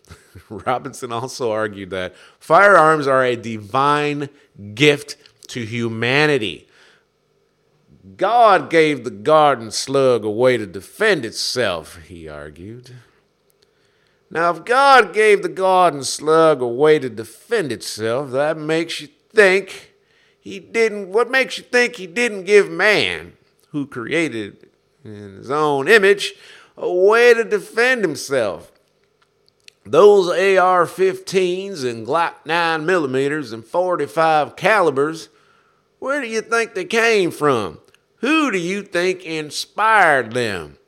Robinson 0.48 1.12
also 1.12 1.52
argued 1.52 1.90
that 1.90 2.14
firearms 2.40 3.06
are 3.06 3.22
a 3.22 3.36
divine 3.36 4.30
gift 4.74 5.16
to 5.48 5.66
humanity. 5.66 6.66
God 8.16 8.70
gave 8.70 9.04
the 9.04 9.10
garden 9.10 9.70
slug 9.70 10.24
a 10.24 10.30
way 10.30 10.56
to 10.56 10.66
defend 10.66 11.26
itself, 11.26 12.02
he 12.08 12.26
argued. 12.26 12.90
Now, 14.32 14.50
if 14.50 14.64
God 14.64 15.12
gave 15.12 15.42
the 15.42 15.50
garden 15.50 16.02
slug 16.04 16.62
a 16.62 16.66
way 16.66 16.98
to 16.98 17.10
defend 17.10 17.70
itself, 17.70 18.30
that 18.30 18.56
makes 18.56 18.98
you 19.02 19.08
think 19.28 19.92
he 20.40 20.58
didn't. 20.58 21.12
What 21.12 21.30
makes 21.30 21.58
you 21.58 21.64
think 21.64 21.96
he 21.96 22.06
didn't 22.06 22.44
give 22.44 22.70
man, 22.70 23.34
who 23.72 23.86
created 23.86 24.70
in 25.04 25.36
his 25.36 25.50
own 25.50 25.86
image, 25.86 26.32
a 26.78 26.90
way 26.90 27.34
to 27.34 27.44
defend 27.44 28.00
himself? 28.00 28.72
Those 29.84 30.28
AR 30.28 30.86
15s 30.86 31.84
and 31.84 32.06
Glock 32.06 32.46
9 32.46 32.86
millimeters 32.86 33.52
and 33.52 33.62
45 33.62 34.56
calibers, 34.56 35.28
where 35.98 36.22
do 36.22 36.26
you 36.26 36.40
think 36.40 36.72
they 36.72 36.86
came 36.86 37.32
from? 37.32 37.80
Who 38.20 38.50
do 38.50 38.58
you 38.58 38.82
think 38.82 39.24
inspired 39.24 40.32
them? 40.32 40.78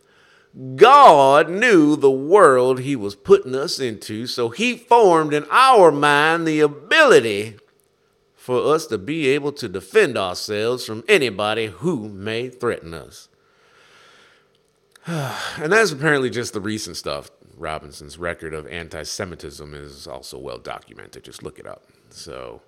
God 0.76 1.50
knew 1.50 1.96
the 1.96 2.10
world 2.10 2.80
he 2.80 2.94
was 2.94 3.16
putting 3.16 3.56
us 3.56 3.80
into, 3.80 4.28
so 4.28 4.50
he 4.50 4.76
formed 4.76 5.34
in 5.34 5.46
our 5.50 5.90
mind 5.90 6.46
the 6.46 6.60
ability 6.60 7.56
for 8.36 8.72
us 8.72 8.86
to 8.86 8.98
be 8.98 9.28
able 9.28 9.50
to 9.52 9.68
defend 9.68 10.16
ourselves 10.16 10.86
from 10.86 11.02
anybody 11.08 11.66
who 11.66 12.08
may 12.08 12.48
threaten 12.48 12.94
us. 12.94 13.28
and 15.06 15.72
that's 15.72 15.90
apparently 15.90 16.30
just 16.30 16.52
the 16.52 16.60
recent 16.60 16.96
stuff. 16.96 17.30
Robinson's 17.56 18.18
record 18.18 18.54
of 18.54 18.66
anti 18.68 19.02
Semitism 19.02 19.74
is 19.74 20.06
also 20.06 20.38
well 20.38 20.58
documented. 20.58 21.24
Just 21.24 21.42
look 21.42 21.58
it 21.58 21.66
up. 21.66 21.84
So, 22.10 22.62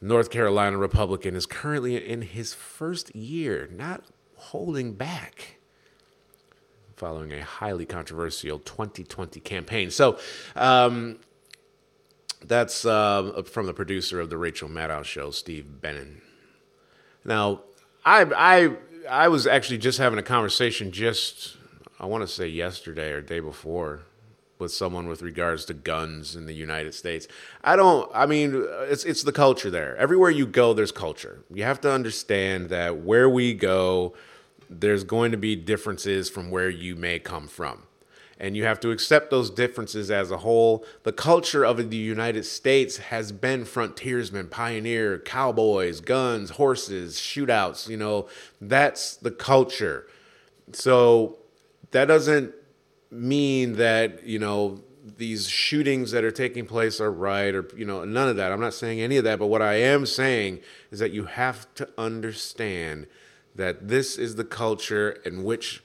North 0.00 0.30
Carolina 0.30 0.76
Republican 0.76 1.36
is 1.36 1.46
currently 1.46 1.96
in 1.96 2.22
his 2.22 2.52
first 2.52 3.14
year, 3.16 3.68
not 3.72 4.04
holding 4.36 4.92
back 4.92 5.55
following 6.96 7.32
a 7.32 7.44
highly 7.44 7.86
controversial 7.86 8.58
2020 8.58 9.40
campaign. 9.40 9.90
So, 9.90 10.18
um, 10.54 11.18
that's 12.44 12.84
uh, 12.84 13.42
from 13.46 13.66
the 13.66 13.74
producer 13.74 14.20
of 14.20 14.30
the 14.30 14.36
Rachel 14.36 14.68
Maddow 14.68 15.04
show, 15.04 15.30
Steve 15.30 15.66
Benen. 15.80 16.20
Now, 17.24 17.62
I, 18.04 18.22
I, 18.36 18.76
I 19.08 19.28
was 19.28 19.46
actually 19.46 19.78
just 19.78 19.98
having 19.98 20.18
a 20.18 20.22
conversation 20.22 20.92
just, 20.92 21.56
I 21.98 22.06
want 22.06 22.22
to 22.22 22.28
say 22.28 22.46
yesterday 22.46 23.10
or 23.10 23.20
day 23.20 23.40
before, 23.40 24.02
with 24.58 24.72
someone 24.72 25.06
with 25.06 25.22
regards 25.22 25.64
to 25.66 25.74
guns 25.74 26.34
in 26.34 26.46
the 26.46 26.54
United 26.54 26.94
States. 26.94 27.28
I 27.62 27.76
don't 27.76 28.10
I 28.14 28.24
mean 28.24 28.66
it's 28.88 29.04
it's 29.04 29.22
the 29.22 29.32
culture 29.32 29.70
there. 29.70 29.94
Everywhere 29.96 30.30
you 30.30 30.46
go 30.46 30.72
there's 30.72 30.92
culture. 30.92 31.44
You 31.52 31.64
have 31.64 31.80
to 31.82 31.92
understand 31.92 32.70
that 32.70 32.98
where 32.98 33.28
we 33.28 33.52
go 33.52 34.14
there's 34.68 35.04
going 35.04 35.30
to 35.32 35.36
be 35.36 35.56
differences 35.56 36.28
from 36.28 36.50
where 36.50 36.68
you 36.68 36.96
may 36.96 37.18
come 37.18 37.48
from. 37.48 37.82
And 38.38 38.54
you 38.54 38.64
have 38.64 38.80
to 38.80 38.90
accept 38.90 39.30
those 39.30 39.48
differences 39.48 40.10
as 40.10 40.30
a 40.30 40.38
whole. 40.38 40.84
The 41.04 41.12
culture 41.12 41.64
of 41.64 41.88
the 41.88 41.96
United 41.96 42.44
States 42.44 42.98
has 42.98 43.32
been 43.32 43.64
frontiersmen, 43.64 44.48
pioneer, 44.48 45.18
cowboys, 45.18 46.00
guns, 46.00 46.50
horses, 46.50 47.16
shootouts. 47.16 47.88
You 47.88 47.96
know, 47.96 48.28
that's 48.60 49.16
the 49.16 49.30
culture. 49.30 50.06
So 50.72 51.38
that 51.92 52.06
doesn't 52.06 52.52
mean 53.10 53.76
that, 53.76 54.26
you 54.26 54.38
know, 54.38 54.82
these 55.16 55.48
shootings 55.48 56.10
that 56.10 56.24
are 56.24 56.30
taking 56.30 56.66
place 56.66 57.00
are 57.00 57.12
right 57.12 57.54
or, 57.54 57.64
you 57.74 57.86
know, 57.86 58.04
none 58.04 58.28
of 58.28 58.36
that. 58.36 58.52
I'm 58.52 58.60
not 58.60 58.74
saying 58.74 59.00
any 59.00 59.16
of 59.16 59.24
that. 59.24 59.38
But 59.38 59.46
what 59.46 59.62
I 59.62 59.74
am 59.74 60.04
saying 60.04 60.60
is 60.90 60.98
that 60.98 61.12
you 61.12 61.24
have 61.24 61.72
to 61.76 61.88
understand 61.96 63.06
that 63.56 63.88
this 63.88 64.16
is 64.16 64.36
the 64.36 64.44
culture 64.44 65.10
in 65.24 65.42
which 65.44 65.82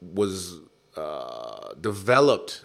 was 0.00 0.60
uh, 0.96 1.74
developed. 1.80 2.64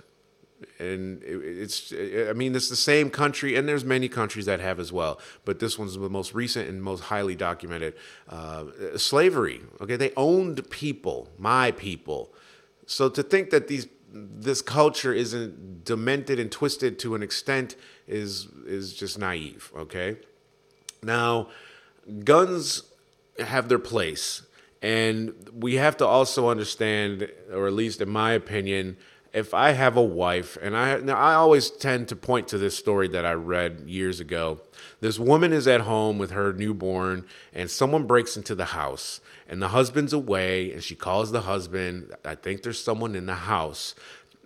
And 0.80 1.22
it's 1.24 1.94
i 1.94 2.34
mean 2.34 2.56
it's 2.56 2.70
the 2.70 2.78
same 2.78 3.10
country 3.10 3.56
and 3.56 3.68
there's 3.68 3.84
many 3.84 4.08
countries 4.08 4.46
that 4.46 4.62
have 4.62 4.80
as 4.80 4.92
well 4.92 5.20
but 5.44 5.60
this 5.60 5.78
one's 5.78 5.98
the 5.98 6.10
most 6.10 6.34
recent 6.34 6.70
and 6.70 6.82
most 6.82 7.02
highly 7.02 7.36
documented 7.36 7.94
uh, 8.30 8.64
slavery. 8.96 9.62
Okay 9.82 9.98
they 9.98 10.12
owned 10.16 10.68
people 10.70 11.30
my 11.38 11.72
people. 11.72 12.34
So 12.88 13.10
to 13.10 13.22
think 13.22 13.50
that 13.50 13.68
these 13.68 13.88
this 14.12 14.62
culture 14.62 15.14
isn't 15.14 15.84
demented 15.84 16.40
and 16.40 16.50
twisted 16.50 17.00
to 17.00 17.16
an 17.16 17.22
extent 17.22 17.76
is 18.08 18.48
is 18.66 18.94
just 18.94 19.20
naive 19.20 19.72
okay? 19.76 20.18
Now 21.04 21.50
guns 22.24 22.84
have 23.40 23.70
their 23.70 23.80
place. 23.80 24.44
And 24.82 25.34
we 25.54 25.76
have 25.76 25.98
to 25.98 26.06
also 26.06 26.50
understand, 26.50 27.30
or 27.52 27.68
at 27.68 27.74
least 27.74 28.02
in 28.02 28.10
my 28.10 28.34
opinion, 28.34 28.98
if 29.36 29.54
I 29.54 29.72
have 29.72 29.98
a 29.98 30.04
wife, 30.04 30.58
and 30.62 30.78
I 30.78 30.98
now 31.00 31.18
I 31.18 31.34
always 31.34 31.70
tend 31.70 32.08
to 32.08 32.16
point 32.16 32.48
to 32.50 32.58
this 32.58 32.78
story 32.78 33.10
that 33.10 33.26
I 33.26 33.34
read 33.34 33.84
years 33.86 34.22
ago. 34.22 34.62
This 35.02 35.20
woman 35.20 35.52
is 35.52 35.68
at 35.68 35.82
home 35.82 36.18
with 36.18 36.32
her 36.32 36.54
newborn, 36.54 37.26
and 37.54 37.70
someone 37.70 38.08
breaks 38.08 38.38
into 38.38 38.56
the 38.56 38.66
house, 38.66 39.20
and 39.50 39.62
the 39.62 39.70
husband's 39.70 40.14
away, 40.14 40.72
and 40.72 40.82
she 40.82 40.96
calls 40.96 41.32
the 41.32 41.42
husband. 41.42 42.16
I 42.24 42.36
think 42.36 42.64
there's 42.64 42.82
someone 42.82 43.14
in 43.14 43.26
the 43.26 43.34
house. 43.34 43.94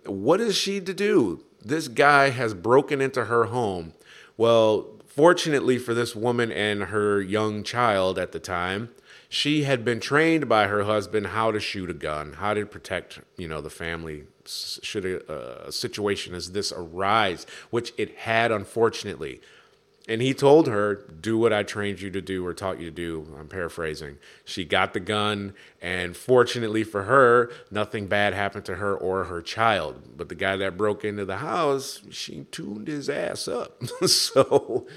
What 0.06 0.40
is 0.40 0.56
she 0.56 0.80
to 0.80 0.92
do? 0.92 1.44
This 1.64 1.86
guy 1.86 2.30
has 2.30 2.52
broken 2.52 3.00
into 3.00 3.26
her 3.26 3.44
home. 3.44 3.92
Well, 4.40 5.00
Fortunately 5.10 5.76
for 5.76 5.92
this 5.92 6.14
woman 6.14 6.52
and 6.52 6.84
her 6.84 7.20
young 7.20 7.64
child 7.64 8.16
at 8.16 8.30
the 8.30 8.38
time, 8.38 8.90
she 9.28 9.64
had 9.64 9.84
been 9.84 9.98
trained 9.98 10.48
by 10.48 10.68
her 10.68 10.84
husband 10.84 11.26
how 11.26 11.50
to 11.50 11.58
shoot 11.58 11.90
a 11.90 11.94
gun, 11.94 12.34
how 12.34 12.54
to 12.54 12.64
protect, 12.64 13.18
you 13.36 13.48
know, 13.48 13.60
the 13.60 13.70
family 13.70 14.24
should 14.46 15.04
a, 15.04 15.66
a 15.66 15.72
situation 15.72 16.32
as 16.32 16.52
this 16.52 16.72
arise, 16.74 17.44
which 17.70 17.92
it 17.98 18.18
had 18.18 18.52
unfortunately. 18.52 19.40
And 20.10 20.20
he 20.20 20.34
told 20.34 20.66
her, 20.66 20.96
Do 21.20 21.38
what 21.38 21.52
I 21.52 21.62
trained 21.62 22.00
you 22.00 22.10
to 22.10 22.20
do 22.20 22.44
or 22.44 22.52
taught 22.52 22.80
you 22.80 22.86
to 22.86 22.90
do. 22.90 23.32
I'm 23.38 23.46
paraphrasing. 23.46 24.18
She 24.44 24.64
got 24.64 24.92
the 24.92 24.98
gun, 24.98 25.54
and 25.80 26.16
fortunately 26.16 26.82
for 26.82 27.04
her, 27.04 27.52
nothing 27.70 28.08
bad 28.08 28.34
happened 28.34 28.64
to 28.64 28.74
her 28.74 28.92
or 28.92 29.24
her 29.24 29.40
child. 29.40 30.16
But 30.16 30.28
the 30.28 30.34
guy 30.34 30.56
that 30.56 30.76
broke 30.76 31.04
into 31.04 31.24
the 31.24 31.36
house, 31.36 32.02
she 32.10 32.46
tuned 32.50 32.88
his 32.88 33.08
ass 33.08 33.46
up. 33.46 33.80
so, 34.06 34.88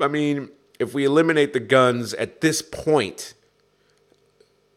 I 0.00 0.08
mean, 0.08 0.48
if 0.78 0.94
we 0.94 1.04
eliminate 1.04 1.52
the 1.52 1.60
guns 1.60 2.14
at 2.14 2.40
this 2.40 2.62
point, 2.62 3.34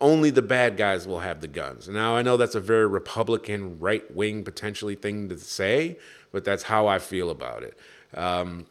only 0.01 0.29
the 0.29 0.41
bad 0.41 0.75
guys 0.75 1.07
will 1.07 1.19
have 1.19 1.39
the 1.39 1.47
guns. 1.47 1.87
Now, 1.87 2.17
I 2.17 2.21
know 2.21 2.35
that's 2.35 2.55
a 2.55 2.59
very 2.59 2.87
Republican, 2.87 3.79
right 3.79 4.13
wing, 4.13 4.43
potentially 4.43 4.95
thing 4.95 5.29
to 5.29 5.37
say, 5.37 5.97
but 6.33 6.43
that's 6.43 6.63
how 6.63 6.87
I 6.87 6.99
feel 6.99 7.29
about 7.29 7.63
it. 7.63 7.77
Um, 8.13 8.65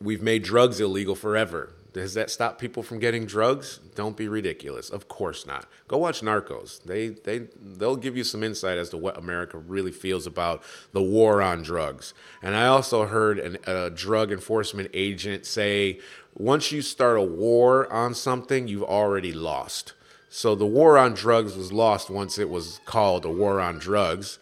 We've 0.00 0.22
made 0.22 0.42
drugs 0.42 0.80
illegal 0.80 1.14
forever. 1.14 1.72
Does 1.96 2.12
that 2.12 2.30
stop 2.30 2.58
people 2.58 2.82
from 2.82 2.98
getting 2.98 3.24
drugs? 3.24 3.80
Don't 3.94 4.18
be 4.18 4.28
ridiculous. 4.28 4.90
Of 4.90 5.08
course 5.08 5.46
not. 5.46 5.64
Go 5.88 5.96
watch 5.96 6.20
Narcos. 6.20 6.82
They 6.82 7.08
they 7.08 7.48
they'll 7.58 7.96
give 7.96 8.18
you 8.18 8.22
some 8.22 8.42
insight 8.42 8.76
as 8.76 8.90
to 8.90 8.98
what 8.98 9.16
America 9.16 9.56
really 9.56 9.92
feels 9.92 10.26
about 10.26 10.62
the 10.92 11.00
war 11.00 11.40
on 11.40 11.62
drugs. 11.62 12.12
And 12.42 12.54
I 12.54 12.66
also 12.66 13.06
heard 13.06 13.38
an, 13.38 13.56
a 13.66 13.88
drug 13.88 14.30
enforcement 14.30 14.90
agent 14.92 15.46
say, 15.46 16.00
once 16.34 16.70
you 16.70 16.82
start 16.82 17.16
a 17.16 17.22
war 17.22 17.90
on 17.90 18.12
something, 18.12 18.68
you've 18.68 18.82
already 18.82 19.32
lost. 19.32 19.94
So 20.28 20.54
the 20.54 20.66
war 20.66 20.98
on 20.98 21.14
drugs 21.14 21.56
was 21.56 21.72
lost 21.72 22.10
once 22.10 22.38
it 22.38 22.50
was 22.50 22.78
called 22.84 23.24
a 23.24 23.30
war 23.30 23.58
on 23.58 23.78
drugs. 23.78 24.38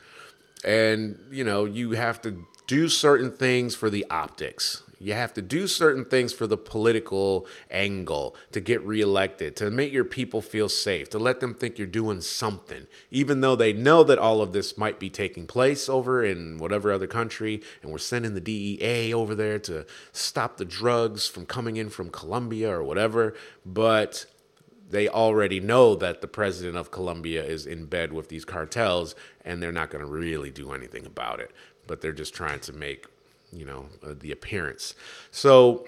And 0.64 1.20
you 1.30 1.44
know, 1.44 1.66
you 1.66 1.92
have 1.92 2.20
to 2.22 2.44
do 2.66 2.88
certain 2.88 3.30
things 3.30 3.76
for 3.76 3.90
the 3.90 4.04
optics. 4.10 4.82
You 5.04 5.12
have 5.12 5.34
to 5.34 5.42
do 5.42 5.66
certain 5.66 6.06
things 6.06 6.32
for 6.32 6.46
the 6.46 6.56
political 6.56 7.46
angle 7.70 8.34
to 8.52 8.60
get 8.62 8.82
reelected, 8.86 9.54
to 9.56 9.70
make 9.70 9.92
your 9.92 10.06
people 10.06 10.40
feel 10.40 10.70
safe, 10.70 11.10
to 11.10 11.18
let 11.18 11.40
them 11.40 11.52
think 11.52 11.76
you're 11.76 11.86
doing 11.86 12.22
something, 12.22 12.86
even 13.10 13.42
though 13.42 13.54
they 13.54 13.74
know 13.74 14.02
that 14.02 14.18
all 14.18 14.40
of 14.40 14.54
this 14.54 14.78
might 14.78 14.98
be 14.98 15.10
taking 15.10 15.46
place 15.46 15.90
over 15.90 16.24
in 16.24 16.56
whatever 16.56 16.90
other 16.90 17.06
country, 17.06 17.60
and 17.82 17.92
we're 17.92 17.98
sending 17.98 18.32
the 18.32 18.40
DEA 18.40 19.12
over 19.12 19.34
there 19.34 19.58
to 19.58 19.84
stop 20.12 20.56
the 20.56 20.64
drugs 20.64 21.28
from 21.28 21.44
coming 21.44 21.76
in 21.76 21.90
from 21.90 22.08
Colombia 22.08 22.72
or 22.72 22.82
whatever. 22.82 23.34
But 23.66 24.24
they 24.88 25.06
already 25.06 25.60
know 25.60 25.94
that 25.96 26.22
the 26.22 26.28
president 26.28 26.78
of 26.78 26.90
Colombia 26.90 27.44
is 27.44 27.66
in 27.66 27.84
bed 27.84 28.14
with 28.14 28.30
these 28.30 28.46
cartels, 28.46 29.14
and 29.44 29.62
they're 29.62 29.70
not 29.70 29.90
going 29.90 30.02
to 30.02 30.10
really 30.10 30.50
do 30.50 30.72
anything 30.72 31.04
about 31.04 31.40
it. 31.40 31.50
But 31.86 32.00
they're 32.00 32.12
just 32.12 32.32
trying 32.32 32.60
to 32.60 32.72
make 32.72 33.04
you 33.54 33.64
know, 33.64 33.86
uh, 34.02 34.14
the 34.18 34.32
appearance. 34.32 34.94
So, 35.30 35.86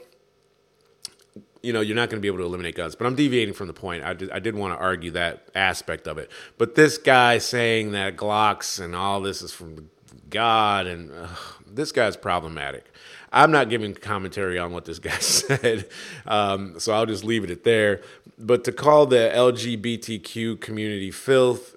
you 1.63 1.73
know, 1.73 1.81
you're 1.81 1.97
not 1.97 2.11
going 2.11 2.19
to 2.19 2.23
be 2.23 2.29
able 2.29 2.39
to 2.39 2.45
eliminate 2.45 2.77
guns. 2.77 2.95
But 2.95 3.07
I'm 3.07 3.15
deviating 3.15 3.55
from 3.55 3.67
the 3.67 3.73
point. 3.73 4.05
I 4.05 4.15
did, 4.15 4.31
I 4.31 4.39
did 4.39 4.55
want 4.55 4.75
to 4.75 4.79
argue 4.79 5.11
that 5.13 5.49
aspect 5.55 6.07
of 6.07 6.19
it. 6.19 6.31
But 6.59 6.75
this 6.75 6.99
guy 6.99 7.39
saying 7.39 7.93
that 7.93 8.17
Glocks 8.17 8.81
and 8.83 8.95
all 8.95 9.21
this 9.21 9.43
is 9.43 9.53
from 9.53 9.91
God, 10.31 10.87
and 10.87 11.11
uh, 11.13 11.29
this 11.67 11.93
guy's 11.93 12.17
problematic. 12.17 12.87
I'm 13.33 13.51
not 13.51 13.69
giving 13.69 13.95
commentary 13.95 14.59
on 14.59 14.73
what 14.73 14.85
this 14.85 14.99
guy 15.01 15.19
said, 15.19 15.89
um, 16.27 16.79
so 16.79 16.93
I'll 16.93 17.07
just 17.07 17.25
leave 17.25 17.45
it 17.45 17.51
at 17.51 17.65
there. 17.65 18.03
But 18.39 18.65
to 18.65 18.73
call 18.73 19.07
the 19.07 19.31
LGBTQ 19.35 20.61
community 20.61 21.11
filth 21.11 21.76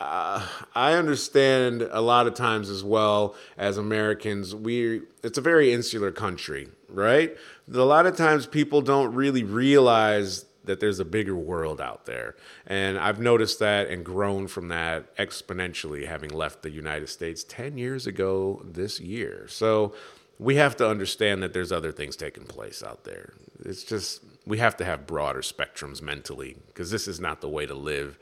uh, 0.00 0.46
I 0.74 0.94
understand 0.94 1.82
a 1.82 2.00
lot 2.00 2.26
of 2.26 2.34
times 2.34 2.70
as 2.70 2.82
well 2.82 3.34
as 3.58 3.76
Americans, 3.76 4.54
we 4.54 5.02
it's 5.22 5.36
a 5.36 5.42
very 5.42 5.72
insular 5.72 6.10
country, 6.10 6.68
right? 6.88 7.36
A 7.72 7.78
lot 7.78 8.06
of 8.06 8.16
times 8.16 8.46
people 8.46 8.80
don't 8.80 9.14
really 9.14 9.44
realize 9.44 10.46
that 10.64 10.80
there's 10.80 11.00
a 11.00 11.04
bigger 11.04 11.36
world 11.36 11.80
out 11.80 12.06
there. 12.06 12.36
And 12.66 12.98
I've 12.98 13.20
noticed 13.20 13.58
that 13.58 13.88
and 13.88 14.04
grown 14.04 14.46
from 14.46 14.68
that 14.68 15.14
exponentially 15.16 16.06
having 16.06 16.30
left 16.30 16.62
the 16.62 16.70
United 16.70 17.08
States 17.08 17.44
10 17.44 17.78
years 17.78 18.06
ago 18.06 18.62
this 18.64 19.00
year. 19.00 19.46
So 19.48 19.94
we 20.38 20.56
have 20.56 20.76
to 20.76 20.88
understand 20.88 21.42
that 21.42 21.52
there's 21.52 21.72
other 21.72 21.92
things 21.92 22.16
taking 22.16 22.44
place 22.44 22.82
out 22.82 23.04
there. 23.04 23.34
It's 23.64 23.84
just 23.84 24.22
we 24.46 24.58
have 24.58 24.76
to 24.78 24.84
have 24.84 25.06
broader 25.06 25.40
spectrums 25.40 26.00
mentally 26.00 26.56
because 26.68 26.90
this 26.90 27.06
is 27.06 27.20
not 27.20 27.42
the 27.42 27.48
way 27.48 27.66
to 27.66 27.74
live. 27.74 28.18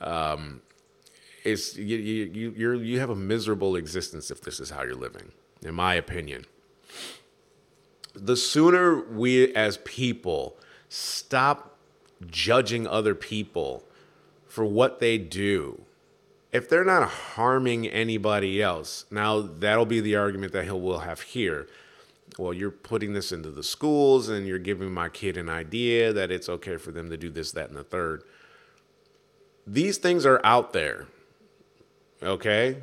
Um, 0.00 0.62
it's 1.50 1.76
you 1.76 1.96
you 1.96 2.52
you 2.56 2.78
you 2.78 3.00
have 3.00 3.10
a 3.10 3.16
miserable 3.16 3.76
existence 3.76 4.30
if 4.30 4.40
this 4.40 4.60
is 4.60 4.70
how 4.70 4.82
you're 4.82 4.94
living, 4.94 5.32
in 5.62 5.74
my 5.74 5.94
opinion. 5.94 6.46
The 8.14 8.36
sooner 8.36 9.00
we 9.02 9.54
as 9.54 9.78
people 9.78 10.56
stop 10.88 11.76
judging 12.26 12.86
other 12.86 13.14
people 13.14 13.84
for 14.46 14.64
what 14.64 14.98
they 14.98 15.18
do, 15.18 15.82
if 16.52 16.68
they're 16.68 16.84
not 16.84 17.08
harming 17.08 17.86
anybody 17.86 18.62
else, 18.62 19.04
now 19.10 19.40
that'll 19.40 19.86
be 19.86 20.00
the 20.00 20.16
argument 20.16 20.52
that 20.52 20.64
he'll 20.64 20.80
will 20.80 21.00
have 21.00 21.20
here. 21.20 21.68
Well, 22.38 22.52
you're 22.52 22.70
putting 22.70 23.12
this 23.12 23.32
into 23.32 23.50
the 23.50 23.62
schools 23.62 24.28
and 24.28 24.46
you're 24.46 24.58
giving 24.58 24.92
my 24.92 25.08
kid 25.08 25.36
an 25.36 25.48
idea 25.48 26.12
that 26.12 26.30
it's 26.30 26.48
okay 26.48 26.76
for 26.76 26.92
them 26.92 27.10
to 27.10 27.16
do 27.16 27.30
this, 27.30 27.52
that, 27.52 27.68
and 27.68 27.76
the 27.76 27.84
third. 27.84 28.22
These 29.66 29.98
things 29.98 30.24
are 30.24 30.40
out 30.44 30.72
there 30.72 31.06
Okay. 32.22 32.78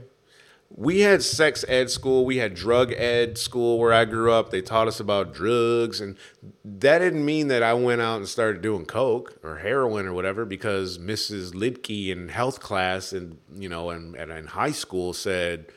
We 0.77 1.01
had 1.01 1.23
sex 1.23 1.63
ed 1.67 1.89
school, 1.89 2.25
we 2.25 2.37
had 2.37 2.53
drug 2.53 2.91
ed 2.91 3.37
school 3.37 3.77
where 3.79 3.93
I 3.93 4.03
grew 4.03 4.31
up. 4.31 4.50
They 4.50 4.61
taught 4.61 4.87
us 4.87 5.00
about 5.00 5.33
drugs, 5.33 6.01
and 6.01 6.17
that 6.65 7.00
didn't 7.00 7.24
mean 7.24 7.48
that 7.50 7.63
I 7.63 7.74
went 7.75 8.01
out 8.01 8.17
and 8.17 8.27
started 8.27 8.61
doing 8.61 8.85
coke 8.85 9.37
or 9.43 9.57
heroin 9.57 10.05
or 10.07 10.13
whatever 10.13 10.43
because 10.43 10.98
Mrs. 10.98 11.53
Lidke 11.53 12.09
in 12.09 12.29
health 12.29 12.59
class 12.59 13.13
and 13.13 13.37
you 13.55 13.69
know 13.69 13.89
and, 13.91 14.15
and 14.15 14.31
in 14.31 14.48
high 14.48 14.71
school 14.71 15.13
said, 15.13 15.67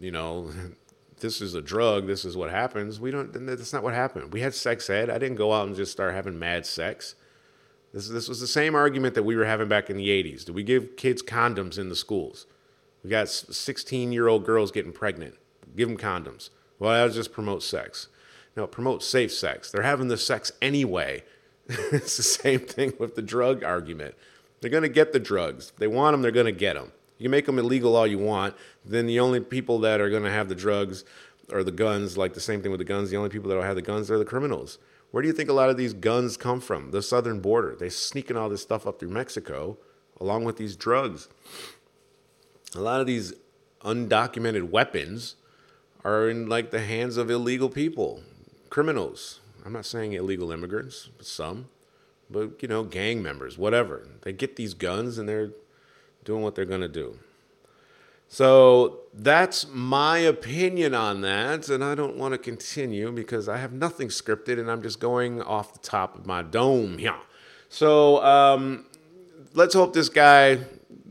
you 0.00 0.10
know, 0.10 0.50
this 1.20 1.40
is 1.40 1.54
a 1.54 1.62
drug, 1.62 2.06
this 2.06 2.24
is 2.24 2.36
what 2.36 2.50
happens. 2.50 2.98
We 2.98 3.10
don't. 3.10 3.32
That's 3.46 3.72
not 3.72 3.82
what 3.82 3.94
happened. 3.94 4.32
We 4.32 4.40
had 4.40 4.54
sex 4.54 4.88
ed. 4.90 5.10
I 5.10 5.18
didn't 5.18 5.36
go 5.36 5.52
out 5.52 5.66
and 5.66 5.76
just 5.76 5.92
start 5.92 6.14
having 6.14 6.38
mad 6.38 6.66
sex. 6.66 7.14
This 7.92 8.08
this 8.08 8.28
was 8.28 8.40
the 8.40 8.46
same 8.46 8.74
argument 8.74 9.14
that 9.14 9.22
we 9.22 9.36
were 9.36 9.44
having 9.44 9.68
back 9.68 9.88
in 9.88 9.96
the 9.96 10.08
'80s. 10.08 10.44
Do 10.44 10.52
we 10.52 10.62
give 10.62 10.96
kids 10.96 11.22
condoms 11.22 11.78
in 11.78 11.90
the 11.90 11.96
schools? 11.96 12.46
We 13.06 13.10
got 13.10 13.28
16 13.28 14.10
year 14.10 14.26
old 14.26 14.44
girls 14.44 14.72
getting 14.72 14.90
pregnant. 14.90 15.36
Give 15.76 15.88
them 15.88 15.96
condoms. 15.96 16.50
Well, 16.80 16.90
that'll 16.90 17.14
just 17.14 17.30
promote 17.30 17.62
sex. 17.62 18.08
No, 18.56 18.64
it 18.64 18.72
promotes 18.72 19.06
safe 19.06 19.32
sex. 19.32 19.70
They're 19.70 19.82
having 19.82 20.08
the 20.08 20.16
sex 20.16 20.50
anyway. 20.60 21.22
it's 21.68 22.16
the 22.16 22.24
same 22.24 22.58
thing 22.58 22.94
with 22.98 23.14
the 23.14 23.22
drug 23.22 23.62
argument. 23.62 24.16
They're 24.60 24.72
going 24.72 24.82
to 24.82 24.88
get 24.88 25.12
the 25.12 25.20
drugs. 25.20 25.68
If 25.68 25.76
they 25.76 25.86
want 25.86 26.14
them, 26.14 26.22
they're 26.22 26.32
going 26.32 26.46
to 26.46 26.52
get 26.52 26.74
them. 26.74 26.90
You 27.16 27.28
make 27.28 27.46
them 27.46 27.60
illegal 27.60 27.94
all 27.94 28.08
you 28.08 28.18
want. 28.18 28.56
Then 28.84 29.06
the 29.06 29.20
only 29.20 29.38
people 29.38 29.78
that 29.80 30.00
are 30.00 30.10
going 30.10 30.24
to 30.24 30.30
have 30.32 30.48
the 30.48 30.56
drugs 30.56 31.04
or 31.52 31.62
the 31.62 31.70
guns, 31.70 32.18
like 32.18 32.34
the 32.34 32.40
same 32.40 32.60
thing 32.60 32.72
with 32.72 32.80
the 32.80 32.84
guns, 32.84 33.10
the 33.10 33.18
only 33.18 33.30
people 33.30 33.48
that 33.50 33.54
will 33.54 33.62
have 33.62 33.76
the 33.76 33.82
guns 33.82 34.10
are 34.10 34.18
the 34.18 34.24
criminals. 34.24 34.78
Where 35.12 35.22
do 35.22 35.28
you 35.28 35.32
think 35.32 35.48
a 35.48 35.52
lot 35.52 35.70
of 35.70 35.76
these 35.76 35.94
guns 35.94 36.36
come 36.36 36.60
from? 36.60 36.90
The 36.90 37.02
southern 37.02 37.38
border. 37.38 37.76
They're 37.78 37.88
sneaking 37.88 38.36
all 38.36 38.48
this 38.48 38.62
stuff 38.62 38.84
up 38.84 38.98
through 38.98 39.10
Mexico 39.10 39.78
along 40.20 40.44
with 40.44 40.56
these 40.56 40.76
drugs 40.76 41.28
a 42.76 42.80
lot 42.80 43.00
of 43.00 43.06
these 43.06 43.34
undocumented 43.82 44.70
weapons 44.70 45.36
are 46.04 46.28
in 46.28 46.48
like 46.48 46.70
the 46.70 46.80
hands 46.80 47.16
of 47.16 47.30
illegal 47.30 47.68
people, 47.68 48.22
criminals. 48.70 49.40
I'm 49.64 49.72
not 49.72 49.84
saying 49.84 50.12
illegal 50.12 50.52
immigrants, 50.52 51.10
some, 51.20 51.66
but 52.30 52.62
you 52.62 52.68
know, 52.68 52.84
gang 52.84 53.22
members, 53.22 53.58
whatever. 53.58 54.06
They 54.22 54.32
get 54.32 54.56
these 54.56 54.74
guns 54.74 55.18
and 55.18 55.28
they're 55.28 55.50
doing 56.24 56.42
what 56.42 56.54
they're 56.54 56.64
going 56.64 56.80
to 56.82 56.88
do. 56.88 57.18
So 58.28 59.00
that's 59.14 59.68
my 59.68 60.18
opinion 60.18 60.94
on 60.94 61.20
that, 61.20 61.68
and 61.68 61.82
I 61.84 61.94
don't 61.94 62.16
want 62.16 62.32
to 62.32 62.38
continue 62.38 63.12
because 63.12 63.48
I 63.48 63.58
have 63.58 63.72
nothing 63.72 64.08
scripted 64.08 64.58
and 64.58 64.70
I'm 64.70 64.82
just 64.82 64.98
going 64.98 65.40
off 65.42 65.72
the 65.72 65.78
top 65.78 66.16
of 66.16 66.26
my 66.26 66.42
dome 66.42 66.98
here. 66.98 67.14
So 67.68 68.22
um, 68.24 68.86
let's 69.54 69.74
hope 69.74 69.92
this 69.92 70.08
guy 70.08 70.58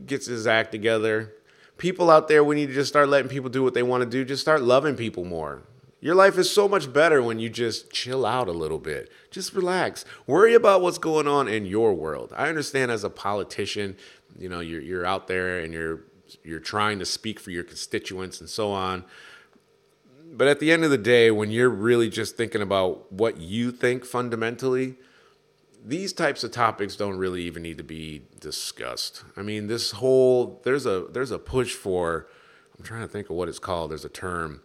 gets 0.06 0.26
his 0.26 0.46
act 0.46 0.72
together 0.72 1.35
people 1.78 2.10
out 2.10 2.28
there, 2.28 2.42
we 2.42 2.54
need 2.54 2.66
to 2.66 2.74
just 2.74 2.88
start 2.88 3.08
letting 3.08 3.28
people 3.28 3.50
do 3.50 3.62
what 3.62 3.74
they 3.74 3.82
want 3.82 4.02
to 4.02 4.08
do. 4.08 4.24
Just 4.24 4.42
start 4.42 4.62
loving 4.62 4.96
people 4.96 5.24
more. 5.24 5.62
Your 6.00 6.14
life 6.14 6.38
is 6.38 6.50
so 6.50 6.68
much 6.68 6.92
better 6.92 7.22
when 7.22 7.38
you 7.38 7.48
just 7.48 7.90
chill 7.90 8.26
out 8.26 8.48
a 8.48 8.52
little 8.52 8.78
bit. 8.78 9.10
Just 9.30 9.54
relax. 9.54 10.04
Worry 10.26 10.54
about 10.54 10.82
what's 10.82 10.98
going 10.98 11.26
on 11.26 11.48
in 11.48 11.66
your 11.66 11.94
world. 11.94 12.32
I 12.36 12.48
understand 12.48 12.90
as 12.90 13.02
a 13.02 13.10
politician, 13.10 13.96
you 14.38 14.48
know, 14.48 14.60
you're 14.60 14.82
you're 14.82 15.06
out 15.06 15.26
there 15.26 15.58
and 15.58 15.72
you're 15.72 16.00
you're 16.44 16.60
trying 16.60 16.98
to 16.98 17.06
speak 17.06 17.40
for 17.40 17.50
your 17.50 17.64
constituents 17.64 18.40
and 18.40 18.48
so 18.48 18.70
on. 18.70 19.04
But 20.32 20.48
at 20.48 20.60
the 20.60 20.70
end 20.70 20.84
of 20.84 20.90
the 20.90 20.98
day, 20.98 21.30
when 21.30 21.50
you're 21.50 21.70
really 21.70 22.10
just 22.10 22.36
thinking 22.36 22.60
about 22.60 23.10
what 23.10 23.38
you 23.38 23.72
think 23.72 24.04
fundamentally, 24.04 24.96
these 25.86 26.12
types 26.12 26.42
of 26.42 26.50
topics 26.50 26.96
don't 26.96 27.16
really 27.16 27.42
even 27.42 27.62
need 27.62 27.78
to 27.78 27.84
be 27.84 28.22
discussed. 28.40 29.22
I 29.36 29.42
mean, 29.42 29.68
this 29.68 29.92
whole 29.92 30.60
there's 30.64 30.84
a 30.84 31.06
there's 31.12 31.30
a 31.30 31.38
push 31.38 31.74
for 31.74 32.26
I'm 32.76 32.84
trying 32.84 33.02
to 33.02 33.08
think 33.08 33.30
of 33.30 33.36
what 33.36 33.48
it's 33.48 33.60
called. 33.60 33.92
There's 33.92 34.04
a 34.04 34.10
term 34.10 34.62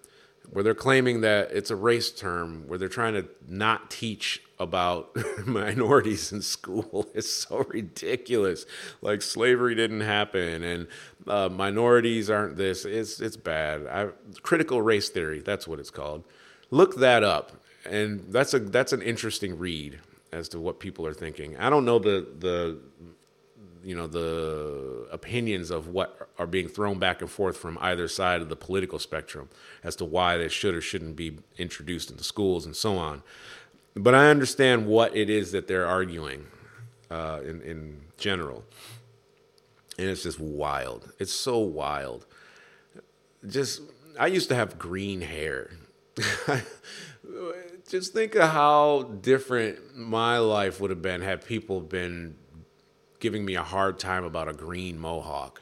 where 0.49 0.63
they're 0.63 0.73
claiming 0.73 1.21
that 1.21 1.51
it's 1.51 1.69
a 1.69 1.75
race 1.75 2.11
term 2.11 2.67
where 2.67 2.79
they're 2.79 2.89
trying 2.89 3.13
to 3.13 3.27
not 3.47 3.91
teach 3.91 4.41
about 4.59 5.15
minorities 5.45 6.31
in 6.31 6.41
school. 6.41 7.09
It's 7.13 7.31
so 7.31 7.65
ridiculous. 7.69 8.65
Like 9.01 9.21
slavery 9.21 9.75
didn't 9.75 10.01
happen 10.01 10.63
and 10.63 10.87
uh, 11.27 11.49
minorities 11.49 12.31
aren't 12.31 12.57
this. 12.57 12.83
It's 12.83 13.19
it's 13.19 13.37
bad. 13.37 13.85
I, 13.85 14.07
critical 14.41 14.81
race 14.81 15.09
theory. 15.09 15.39
That's 15.39 15.67
what 15.67 15.79
it's 15.79 15.91
called. 15.91 16.23
Look 16.71 16.95
that 16.95 17.23
up, 17.23 17.51
and 17.85 18.21
that's 18.29 18.55
a 18.55 18.59
that's 18.59 18.91
an 18.91 19.03
interesting 19.03 19.59
read 19.59 19.99
as 20.31 20.49
to 20.49 20.59
what 20.59 20.79
people 20.79 21.05
are 21.05 21.13
thinking. 21.13 21.57
I 21.57 21.69
don't 21.69 21.85
know 21.85 21.99
the 21.99 22.27
the 22.39 22.79
you 23.83 23.95
know 23.95 24.07
the 24.07 25.07
opinions 25.11 25.71
of 25.71 25.87
what 25.87 26.29
are 26.37 26.47
being 26.47 26.67
thrown 26.67 26.99
back 26.99 27.21
and 27.21 27.29
forth 27.29 27.57
from 27.57 27.77
either 27.81 28.07
side 28.07 28.41
of 28.41 28.49
the 28.49 28.55
political 28.55 28.99
spectrum 28.99 29.49
as 29.83 29.95
to 29.97 30.05
why 30.05 30.37
they 30.37 30.47
should 30.47 30.75
or 30.75 30.81
shouldn't 30.81 31.15
be 31.15 31.37
introduced 31.57 32.11
into 32.11 32.23
schools 32.23 32.65
and 32.65 32.75
so 32.75 32.97
on. 32.97 33.23
but 33.95 34.13
I 34.15 34.29
understand 34.29 34.85
what 34.85 35.15
it 35.15 35.29
is 35.29 35.51
that 35.51 35.67
they're 35.67 35.87
arguing 35.87 36.47
uh, 37.09 37.41
in 37.43 37.61
in 37.61 38.01
general, 38.17 38.63
and 39.97 40.09
it's 40.09 40.23
just 40.23 40.39
wild. 40.39 41.11
It's 41.19 41.33
so 41.33 41.57
wild. 41.57 42.25
Just 43.47 43.81
I 44.19 44.27
used 44.27 44.49
to 44.49 44.55
have 44.55 44.77
green 44.77 45.21
hair. 45.21 45.71
just 47.91 48.13
think 48.13 48.35
of 48.35 48.49
how 48.49 49.03
different 49.21 49.97
my 49.97 50.37
life 50.37 50.79
would 50.79 50.91
have 50.91 51.01
been 51.01 51.19
had 51.21 51.45
people 51.45 51.81
been 51.81 52.35
giving 53.19 53.43
me 53.43 53.55
a 53.55 53.63
hard 53.63 53.99
time 53.99 54.23
about 54.23 54.47
a 54.47 54.53
green 54.53 54.97
mohawk. 54.97 55.61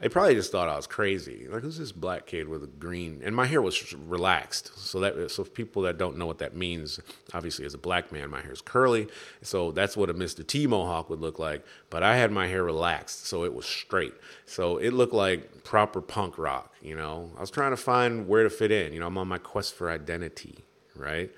They 0.00 0.08
probably 0.08 0.34
just 0.34 0.50
thought 0.50 0.68
I 0.68 0.74
was 0.74 0.88
crazy. 0.88 1.46
Like, 1.48 1.62
who's 1.62 1.78
this 1.78 1.92
black 1.92 2.26
kid 2.26 2.48
with 2.48 2.64
a 2.64 2.66
green? 2.66 3.22
And 3.24 3.36
my 3.36 3.46
hair 3.46 3.62
was 3.62 3.94
relaxed. 3.94 4.76
So 4.76 4.98
that 4.98 5.30
so 5.30 5.44
people 5.44 5.82
that 5.82 5.96
don't 5.96 6.18
know 6.18 6.26
what 6.26 6.38
that 6.38 6.56
means, 6.56 6.98
obviously, 7.32 7.64
as 7.64 7.72
a 7.72 7.78
black 7.78 8.10
man, 8.10 8.28
my 8.30 8.42
hair 8.42 8.52
is 8.52 8.60
curly. 8.60 9.06
So 9.40 9.70
that's 9.70 9.96
what 9.96 10.10
a 10.10 10.14
Mr. 10.14 10.44
T 10.44 10.66
mohawk 10.66 11.08
would 11.08 11.20
look 11.20 11.38
like. 11.38 11.64
But 11.88 12.02
I 12.02 12.16
had 12.16 12.32
my 12.32 12.48
hair 12.48 12.64
relaxed, 12.64 13.26
so 13.26 13.44
it 13.44 13.54
was 13.54 13.64
straight. 13.64 14.14
So 14.44 14.78
it 14.78 14.90
looked 14.90 15.14
like 15.14 15.62
proper 15.62 16.00
punk 16.00 16.36
rock. 16.36 16.74
You 16.82 16.96
know, 16.96 17.30
I 17.36 17.40
was 17.40 17.52
trying 17.52 17.70
to 17.70 17.76
find 17.76 18.26
where 18.26 18.42
to 18.42 18.50
fit 18.50 18.72
in. 18.72 18.92
You 18.92 18.98
know, 18.98 19.06
I'm 19.06 19.16
on 19.16 19.28
my 19.28 19.38
quest 19.38 19.74
for 19.74 19.88
identity, 19.88 20.64
right? 20.96 21.30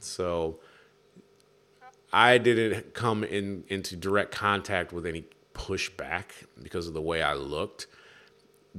So 0.00 0.60
I 2.12 2.38
didn't 2.38 2.94
come 2.94 3.24
in 3.24 3.64
into 3.68 3.96
direct 3.96 4.32
contact 4.32 4.92
with 4.92 5.06
any 5.06 5.24
pushback 5.54 6.24
because 6.62 6.86
of 6.86 6.94
the 6.94 7.02
way 7.02 7.22
I 7.22 7.34
looked 7.34 7.86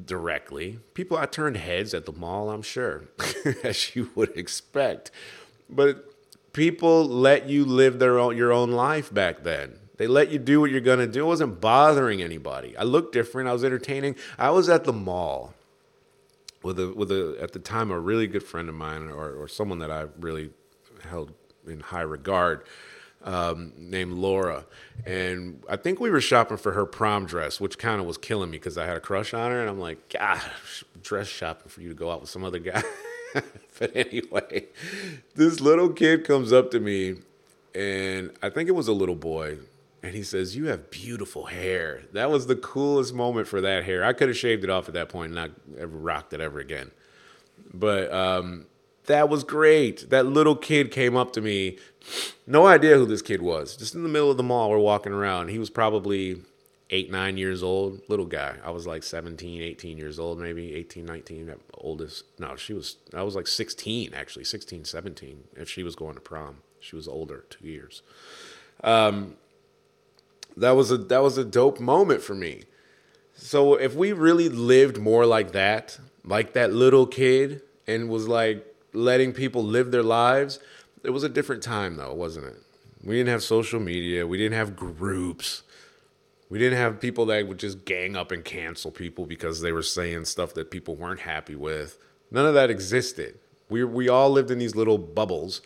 directly. 0.06 0.80
People, 0.94 1.18
I 1.18 1.26
turned 1.26 1.58
heads 1.58 1.94
at 1.94 2.06
the 2.06 2.14
mall, 2.14 2.50
I'm 2.50 2.62
sure, 2.62 3.06
as 3.64 3.96
you 3.96 4.10
would 4.16 4.36
expect. 4.38 5.12
But 5.70 6.06
people 6.54 7.06
let 7.06 7.50
you 7.50 7.66
live 7.66 8.00
their 8.00 8.18
own, 8.18 8.38
your 8.38 8.52
own 8.52 8.72
life 8.72 9.14
back 9.14 9.44
then. 9.44 9.76
They 9.98 10.08
let 10.08 10.32
you 10.32 10.40
do 10.40 10.62
what 10.62 10.72
you're 10.72 10.80
gonna 10.80 11.08
do. 11.08 11.26
It 11.26 11.28
wasn't 11.28 11.60
bothering 11.60 12.22
anybody. 12.22 12.76
I 12.78 12.84
looked 12.84 13.12
different. 13.12 13.50
I 13.50 13.54
was 13.54 13.66
entertaining. 13.66 14.16
I 14.38 14.50
was 14.50 14.70
at 14.70 14.86
the 14.86 14.94
mall 14.94 15.54
with 16.64 16.80
a 16.80 16.90
with 16.90 17.12
a 17.12 17.38
at 17.40 17.54
the 17.54 17.60
time 17.60 17.92
a 17.92 18.00
really 18.00 18.28
good 18.28 18.44
friend 18.44 18.70
of 18.70 18.76
mine 18.76 19.10
or 19.10 19.32
or 19.32 19.48
someone 19.48 19.80
that 19.80 19.92
I 19.92 20.08
really 20.20 20.52
held 21.04 21.34
in 21.68 21.80
high 21.80 22.02
regard 22.02 22.64
um, 23.24 23.74
named 23.78 24.14
Laura, 24.14 24.66
and 25.06 25.62
I 25.70 25.76
think 25.76 26.00
we 26.00 26.10
were 26.10 26.22
shopping 26.22 26.58
for 26.58 26.72
her 26.72 26.86
prom 26.86 27.26
dress, 27.26 27.60
which 27.60 27.78
kind 27.78 28.00
of 28.00 28.08
was 28.08 28.18
killing 28.18 28.50
me 28.50 28.58
because 28.58 28.78
I 28.78 28.86
had 28.86 28.98
a 28.98 29.02
crush 29.02 29.34
on 29.34 29.52
her, 29.52 29.60
and 29.60 29.70
I'm 29.70 29.80
like, 29.80 30.10
God, 30.10 30.42
dress 31.04 31.28
shopping 31.28 31.70
for 31.70 31.82
you 31.82 31.90
to 31.90 31.96
go 31.96 32.12
out 32.12 32.22
with 32.22 32.30
some 32.30 32.44
other 32.44 32.60
guy. 32.60 32.82
but 33.80 33.96
anyway, 33.96 34.68
this 35.36 35.60
little 35.60 35.90
kid 35.90 36.26
comes 36.26 36.54
up 36.54 36.72
to 36.72 36.80
me, 36.80 37.16
and 37.76 38.32
I 38.42 38.50
think 38.50 38.70
it 38.70 38.74
was 38.74 38.88
a 38.88 38.94
little 38.94 39.16
boy, 39.16 39.58
and 40.02 40.16
he 40.16 40.24
says, 40.24 40.56
"You 40.56 40.66
have 40.68 40.90
beautiful 40.90 41.46
hair." 41.46 42.04
That 42.14 42.30
was 42.30 42.48
the 42.48 42.56
coolest 42.56 43.14
moment 43.14 43.48
for 43.48 43.62
that 43.62 43.84
hair. 43.84 44.04
I 44.04 44.14
could 44.14 44.30
have 44.30 44.38
shaved 44.38 44.64
it 44.64 44.70
off 44.70 44.88
at 44.88 44.94
that 44.94 45.10
point 45.10 45.28
and 45.28 45.36
not 45.36 45.52
ever 45.78 45.98
rocked 45.98 46.34
it 46.34 46.42
ever 46.42 46.60
again. 46.60 46.92
But 47.74 48.12
um, 48.12 48.66
that 49.10 49.28
was 49.28 49.44
great. 49.44 50.10
That 50.10 50.28
little 50.28 50.56
kid 50.56 50.92
came 50.92 51.18
up 51.18 51.34
to 51.34 51.42
me, 51.42 51.78
no 52.48 52.68
idea 52.68 52.96
who 52.96 53.06
this 53.06 53.22
kid 53.22 53.42
was. 53.42 53.76
Just 53.76 53.96
in 53.96 54.04
the 54.04 54.10
middle 54.10 54.32
of 54.32 54.38
the 54.38 54.44
mall, 54.44 54.70
we're 54.70 54.78
walking 54.78 55.12
around. 55.12 55.50
He 55.50 55.60
was 55.60 55.70
probably 55.70 56.42
eight, 56.92 57.12
nine 57.12 57.38
years 57.38 57.62
old, 57.62 58.02
little 58.08 58.26
guy. 58.26 58.56
I 58.64 58.72
was 58.72 58.88
like 58.88 59.04
17, 59.04 59.62
18 59.62 59.98
years 59.98 60.20
old, 60.20 60.40
maybe 60.40 60.74
18, 60.76 61.06
19, 61.06 61.54
oldest. 61.76 62.26
No, 62.40 62.56
she 62.56 62.74
was, 62.74 62.98
I 63.14 63.24
was 63.24 63.36
like 63.36 63.48
16, 63.48 64.14
actually, 64.14 64.46
16, 64.46 64.86
17, 64.86 65.44
if 65.56 65.70
she 65.70 65.84
was 65.84 65.96
going 65.96 66.16
to 66.16 66.22
prom. 66.22 66.58
She 66.80 66.96
was 66.96 67.08
older, 67.08 67.46
two 67.50 67.68
years. 67.68 68.02
Um, 68.84 69.36
that 70.60 70.72
was 70.72 70.92
a 70.92 70.98
that 70.98 71.22
was 71.22 71.38
a 71.38 71.46
dope 71.46 71.80
moment 71.80 72.22
for 72.22 72.36
me. 72.36 72.64
So 73.34 73.76
if 73.76 73.96
we 73.96 74.14
really 74.14 74.50
lived 74.50 74.98
more 74.98 75.26
like 75.26 75.54
that, 75.54 75.98
like 76.24 76.54
that 76.54 76.74
little 76.74 77.08
kid, 77.08 77.62
and 77.90 78.08
was 78.08 78.28
like 78.28 78.66
letting 78.94 79.34
people 79.34 79.64
live 79.64 79.92
their 79.92 80.04
lives. 80.04 80.60
It 81.04 81.10
was 81.10 81.24
a 81.24 81.30
different 81.30 81.64
time, 81.64 81.96
though, 81.96 82.14
wasn't 82.14 82.46
it? 82.46 82.58
We 83.04 83.16
didn't 83.16 83.30
have 83.30 83.44
social 83.44 83.80
media. 83.80 84.28
We 84.28 84.38
didn't 84.38 84.58
have 84.58 84.76
groups. 84.76 85.64
We 86.50 86.60
didn't 86.60 86.78
have 86.78 87.00
people 87.00 87.26
that 87.28 87.48
would 87.48 87.60
just 87.60 87.86
gang 87.86 88.16
up 88.16 88.32
and 88.32 88.44
cancel 88.44 88.92
people 88.92 89.26
because 89.26 89.62
they 89.62 89.72
were 89.72 89.82
saying 89.82 90.26
stuff 90.26 90.54
that 90.54 90.72
people 90.72 90.96
weren't 90.96 91.22
happy 91.22 91.56
with. 91.56 91.98
None 92.32 92.46
of 92.46 92.54
that 92.54 92.70
existed. 92.70 93.40
We 93.70 93.84
we 93.84 94.10
all 94.10 94.30
lived 94.30 94.52
in 94.52 94.60
these 94.60 94.76
little 94.76 94.98
bubbles, 94.98 95.62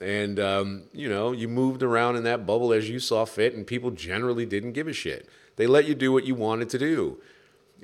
and 0.00 0.40
um, 0.40 0.84
you 0.92 1.08
know, 1.08 1.32
you 1.32 1.48
moved 1.48 1.82
around 1.82 2.16
in 2.16 2.24
that 2.24 2.46
bubble 2.46 2.72
as 2.72 2.88
you 2.88 2.98
saw 2.98 3.24
fit, 3.24 3.54
and 3.54 3.66
people 3.66 3.90
generally 3.90 4.46
didn't 4.46 4.72
give 4.72 4.88
a 4.88 4.92
shit. 4.92 5.28
They 5.56 5.66
let 5.66 5.86
you 5.86 5.94
do 5.94 6.12
what 6.12 6.24
you 6.24 6.34
wanted 6.34 6.70
to 6.70 6.78
do, 6.78 7.18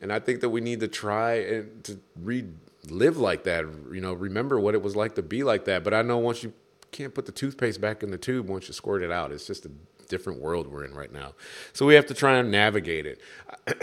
and 0.01 0.13
I 0.13 0.19
think 0.19 0.41
that 0.41 0.49
we 0.49 0.61
need 0.61 0.81
to 0.81 0.89
try 0.89 1.35
and 1.35 1.85
to 1.85 1.99
read 2.21 2.55
live 2.89 3.19
like 3.19 3.45
that. 3.45 3.65
You 3.93 4.01
know, 4.01 4.15
remember 4.15 4.59
what 4.59 4.75
it 4.75 4.83
was 4.83 4.97
like 4.97 5.15
to 5.17 5.23
be 5.23 5.43
like 5.43 5.65
that. 5.67 5.85
But 5.85 5.95
I 5.95 6.03
know 6.03 6.19
once 6.19 6.43
you 6.43 6.53
can't 6.93 7.15
put 7.15 7.27
the 7.27 7.33
toothpaste 7.33 7.81
back 7.81 8.03
in 8.03 8.11
the 8.11 8.19
tube 8.19 8.49
once 8.49 8.69
you 8.69 8.75
squirt 8.75 9.03
it 9.03 9.11
out. 9.11 9.33
It's 9.33 9.47
just 9.47 9.67
a 9.67 9.71
different 10.09 10.41
world 10.41 10.67
we're 10.67 10.85
in 10.85 10.95
right 10.95 11.13
now. 11.13 11.33
So 11.73 11.87
we 11.87 11.95
have 11.95 12.07
to 12.07 12.15
try 12.15 12.37
and 12.37 12.51
navigate 12.51 13.07
it. 13.07 13.21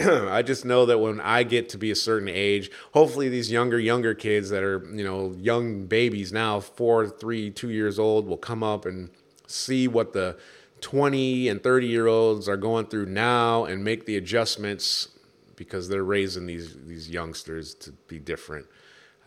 I 0.00 0.42
just 0.42 0.64
know 0.64 0.86
that 0.86 0.98
when 0.98 1.20
I 1.20 1.42
get 1.42 1.68
to 1.70 1.78
be 1.78 1.90
a 1.90 1.96
certain 1.96 2.28
age, 2.28 2.70
hopefully 2.92 3.28
these 3.28 3.50
younger, 3.50 3.78
younger 3.78 4.14
kids 4.14 4.50
that 4.50 4.62
are, 4.62 4.84
you 4.94 5.04
know, 5.04 5.34
young 5.38 5.86
babies 5.86 6.32
now, 6.32 6.60
four, 6.60 7.08
three, 7.08 7.50
two 7.50 7.70
years 7.70 7.98
old, 7.98 8.26
will 8.26 8.36
come 8.36 8.62
up 8.62 8.86
and 8.86 9.10
see 9.46 9.88
what 9.88 10.12
the 10.12 10.36
20 10.80 11.48
and 11.48 11.62
30 11.62 11.86
year 11.86 12.06
olds 12.06 12.48
are 12.48 12.56
going 12.56 12.86
through 12.86 13.06
now 13.06 13.64
and 13.64 13.82
make 13.82 14.06
the 14.06 14.16
adjustments 14.16 15.08
because 15.56 15.88
they're 15.88 16.04
raising 16.04 16.46
these 16.46 16.76
these 16.84 17.08
youngsters 17.08 17.74
to 17.74 17.92
be 18.08 18.18
different 18.18 18.66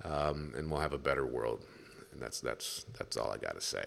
um, 0.03 0.53
and 0.55 0.69
we'll 0.69 0.79
have 0.79 0.93
a 0.93 0.97
better 0.97 1.25
world. 1.25 1.63
And 2.17 2.25
that's 2.25 2.41
that's 2.41 2.83
that's 2.97 3.15
all 3.15 3.29
I 3.29 3.37
got 3.37 3.53
to 3.53 3.61
say. 3.61 3.85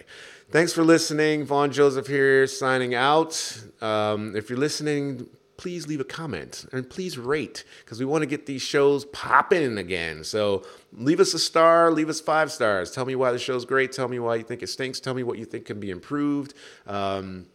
Thanks 0.53 0.73
for 0.73 0.85
listening. 0.85 1.45
Vaughn 1.45 1.71
Johseph 1.71 2.07
here, 2.07 2.47
signing 2.47 2.95
out. 2.95 3.61
Um, 3.81 4.37
if 4.37 4.49
you're 4.49 4.59
listening, 4.59 5.27
please 5.57 5.89
leave 5.89 5.99
a 5.99 6.05
comment 6.05 6.65
and 6.73 6.89
please 6.89 7.19
rate 7.19 7.65
because 7.85 7.99
we 7.99 8.07
want 8.07 8.23
to 8.23 8.27
get 8.27 8.47
these 8.47 8.63
shows 8.63 9.05
popping 9.07 9.79
again. 9.79 10.23
So 10.23 10.63
leave 10.93 11.19
us 11.19 11.35
a 11.35 11.41
star, 11.41 11.91
leave 11.91 12.09
us 12.09 12.21
five 12.21 12.53
stars. 12.53 12.93
Tell 12.93 13.05
me 13.05 13.17
why 13.17 13.33
the 13.33 13.39
show's 13.39 13.65
great. 13.65 13.91
Tell 13.91 14.07
me 14.07 14.21
why 14.21 14.37
you 14.37 14.45
think 14.45 14.63
it 14.63 14.69
stinks. 14.69 15.01
Tell 15.01 15.15
me 15.15 15.25
what 15.25 15.37
you 15.37 15.45
think 15.45 15.65
can 15.65 15.81
be 15.81 15.91
improved. 15.91 16.55
Um, 16.87 17.47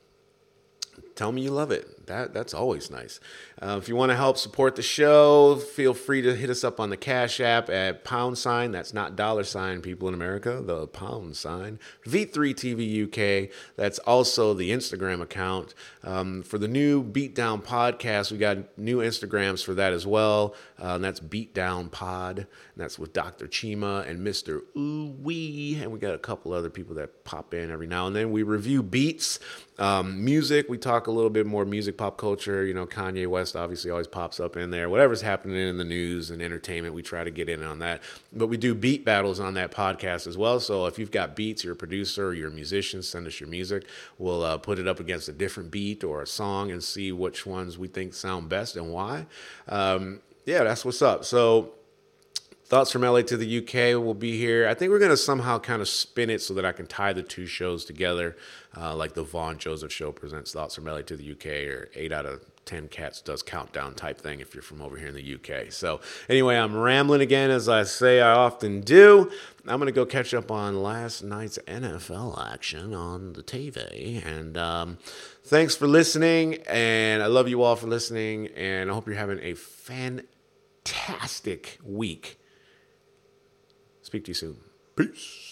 tell 1.15 1.32
me 1.32 1.41
you 1.41 1.51
love 1.51 1.71
it. 1.71 2.06
That 2.08 2.34
that's 2.34 2.54
always 2.54 2.91
nice. 2.91 3.19
Uh, 3.62 3.78
if 3.82 3.88
you 3.88 3.95
want 3.95 4.12
to 4.12 4.15
help 4.15 4.38
support 4.38 4.75
the 4.75 4.82
show, 4.82 5.56
feel 5.56 5.93
free 5.93 6.21
to 6.21 6.36
hit 6.36 6.49
us 6.49 6.63
up 6.63 6.80
on 6.80 6.89
the 6.89 6.97
Cash 6.97 7.39
App 7.39 7.69
at 7.69 8.04
pound 8.04 8.38
sign. 8.38 8.71
That's 8.71 8.93
not 8.93 9.15
dollar 9.15 9.43
sign, 9.43 9.82
people 9.82 10.08
in 10.08 10.13
America. 10.13 10.62
The 10.63 10.88
pound 10.88 11.36
sign 11.38 11.80
V3TV 12.06 13.06
UK. 13.06 13.51
That's 13.75 13.99
also 13.99 14.54
the 14.54 14.71
Instagram 14.71 15.21
account. 15.21 15.73
Um, 16.04 16.43
for 16.43 16.58
the 16.58 16.67
new 16.67 17.04
Beatdown 17.04 17.63
podcast, 17.63 18.32
we 18.32 18.38
got 18.38 18.78
new 18.78 18.97
Instagrams 18.97 19.63
for 19.63 19.73
that 19.73 19.93
as 19.93 20.06
well. 20.06 20.54
Uh, 20.80 20.95
and 20.95 21.04
that's 21.04 21.19
Beatdown 21.19 21.89
Pod. 21.89 22.39
And 22.39 22.47
that's 22.75 22.99
with 22.99 23.13
Dr. 23.13 23.47
Chima 23.47 24.08
and 24.08 24.19
Mr. 24.19 24.62
Ooh 24.78 25.15
Wee. 25.21 25.80
And 25.82 25.91
we 25.91 25.99
got 25.99 26.13
a 26.13 26.19
couple 26.19 26.51
other 26.54 26.69
people 26.69 26.95
that 26.95 27.23
pop 27.23 27.54
in 27.54 27.71
every 27.71 27.88
now 27.88 28.08
and 28.08 28.15
then. 28.15 28.32
We 28.32 28.43
review 28.43 28.84
beats, 28.84 29.39
um, 29.80 30.23
music. 30.23 30.67
We 30.69 30.78
talk 30.78 31.04
a 31.07 31.11
little 31.11 31.29
bit 31.29 31.45
more 31.45 31.65
music, 31.65 31.97
pop 31.97 32.17
culture. 32.17 32.65
You 32.65 32.73
know, 32.73 32.85
Kanye 32.85 33.27
West 33.27 33.55
obviously 33.55 33.91
always 33.91 34.07
pops 34.07 34.39
up 34.39 34.57
in 34.57 34.71
there. 34.71 34.89
Whatever's 34.89 35.21
happening 35.21 35.57
in 35.57 35.77
the 35.77 35.83
news 35.83 36.31
and 36.31 36.41
entertainment, 36.41 36.93
we 36.93 37.01
try 37.01 37.23
to 37.23 37.31
get 37.31 37.49
in 37.49 37.63
on 37.63 37.79
that. 37.79 38.01
But 38.33 38.47
we 38.47 38.57
do 38.57 38.73
beat 38.73 39.05
battles 39.05 39.39
on 39.39 39.53
that 39.55 39.71
podcast 39.71 40.27
as 40.27 40.37
well. 40.37 40.59
So 40.59 40.85
if 40.85 40.97
you've 40.99 41.11
got 41.11 41.35
beats, 41.35 41.63
you're 41.63 41.73
a 41.73 41.77
producer, 41.77 42.33
you're 42.33 42.49
a 42.49 42.51
musician, 42.51 43.01
send 43.03 43.27
us 43.27 43.39
your 43.39 43.49
music. 43.49 43.85
We'll 44.17 44.43
uh, 44.43 44.57
put 44.57 44.79
it 44.79 44.87
up 44.87 44.99
against 44.99 45.29
a 45.29 45.33
different 45.33 45.71
beat 45.71 46.03
or 46.03 46.21
a 46.21 46.27
song 46.27 46.71
and 46.71 46.83
see 46.83 47.11
which 47.11 47.45
ones 47.45 47.77
we 47.77 47.87
think 47.87 48.13
sound 48.13 48.49
best 48.49 48.75
and 48.75 48.91
why. 48.91 49.27
Um, 49.67 50.21
yeah, 50.45 50.63
that's 50.63 50.83
what's 50.85 51.01
up. 51.01 51.25
So 51.25 51.74
Thoughts 52.65 52.91
from 52.91 53.04
LA 53.04 53.21
to 53.21 53.38
the 53.38 53.60
UK 53.60 54.04
will 54.04 54.15
be 54.15 54.39
here. 54.39 54.67
I 54.67 54.73
think 54.73 54.89
we're 54.91 54.97
going 54.97 55.12
to 55.12 55.17
somehow 55.17 55.60
kind 55.60 55.84
of 55.84 55.88
spin 55.88 56.32
it 56.32 56.41
so 56.41 56.56
that 56.56 56.65
I 56.65 56.71
can 56.71 56.88
tie 56.88 57.13
the 57.13 57.21
two 57.21 57.45
shows 57.45 57.86
together, 57.86 58.36
uh, 58.75 58.95
like 58.95 59.13
the 59.13 59.21
Vaughn 59.21 59.58
Johseph 59.58 59.91
show 59.91 60.12
presents 60.12 60.51
Thoughts 60.51 60.73
from 60.73 60.86
LA 60.86 61.04
to 61.04 61.15
the 61.15 61.32
UK, 61.32 61.45
or 61.71 61.89
8 61.93 62.12
out 62.12 62.25
of 62.25 62.41
10 62.65 62.88
cats 62.88 63.21
does 63.21 63.43
countdown 63.43 63.93
type 63.93 64.17
thing 64.19 64.39
if 64.39 64.56
you're 64.56 64.63
from 64.63 64.82
over 64.82 64.97
here 64.97 65.10
in 65.10 65.13
the 65.13 65.36
UK. 65.36 65.71
So, 65.71 66.01
anyway, 66.28 66.56
I'm 66.58 66.75
rambling 66.75 67.21
again, 67.21 67.51
as 67.51 67.69
I 67.69 67.84
say 67.84 68.19
I 68.19 68.32
often 68.32 68.82
do. 68.82 69.30
I'm 69.67 69.78
going 69.78 69.86
to 69.86 69.91
go 69.91 70.08
catch 70.08 70.34
up 70.34 70.49
on 70.49 70.82
last 70.82 71.21
night's 71.23 71.60
NFL 71.67 72.51
action 72.51 72.95
on 72.95 73.34
the 73.34 73.43
TV. 73.43 74.25
And 74.25 74.58
um, 74.58 74.97
thanks 75.43 75.75
for 75.75 75.86
listening. 75.86 76.63
And 76.67 77.21
I 77.21 77.28
love 77.28 77.47
you 77.47 77.62
all 77.62 77.75
for 77.75 77.86
listening. 77.86 78.47
And 78.56 78.89
I 78.89 78.93
hope 78.95 79.06
you're 79.06 79.17
having 79.17 79.38
a 79.43 79.54
fantastic 79.54 80.17
week. 81.84 82.39
Speak 84.05 84.23
to 84.25 84.29
you 84.29 84.35
soon. 84.35 84.57
Peace. 84.95 85.44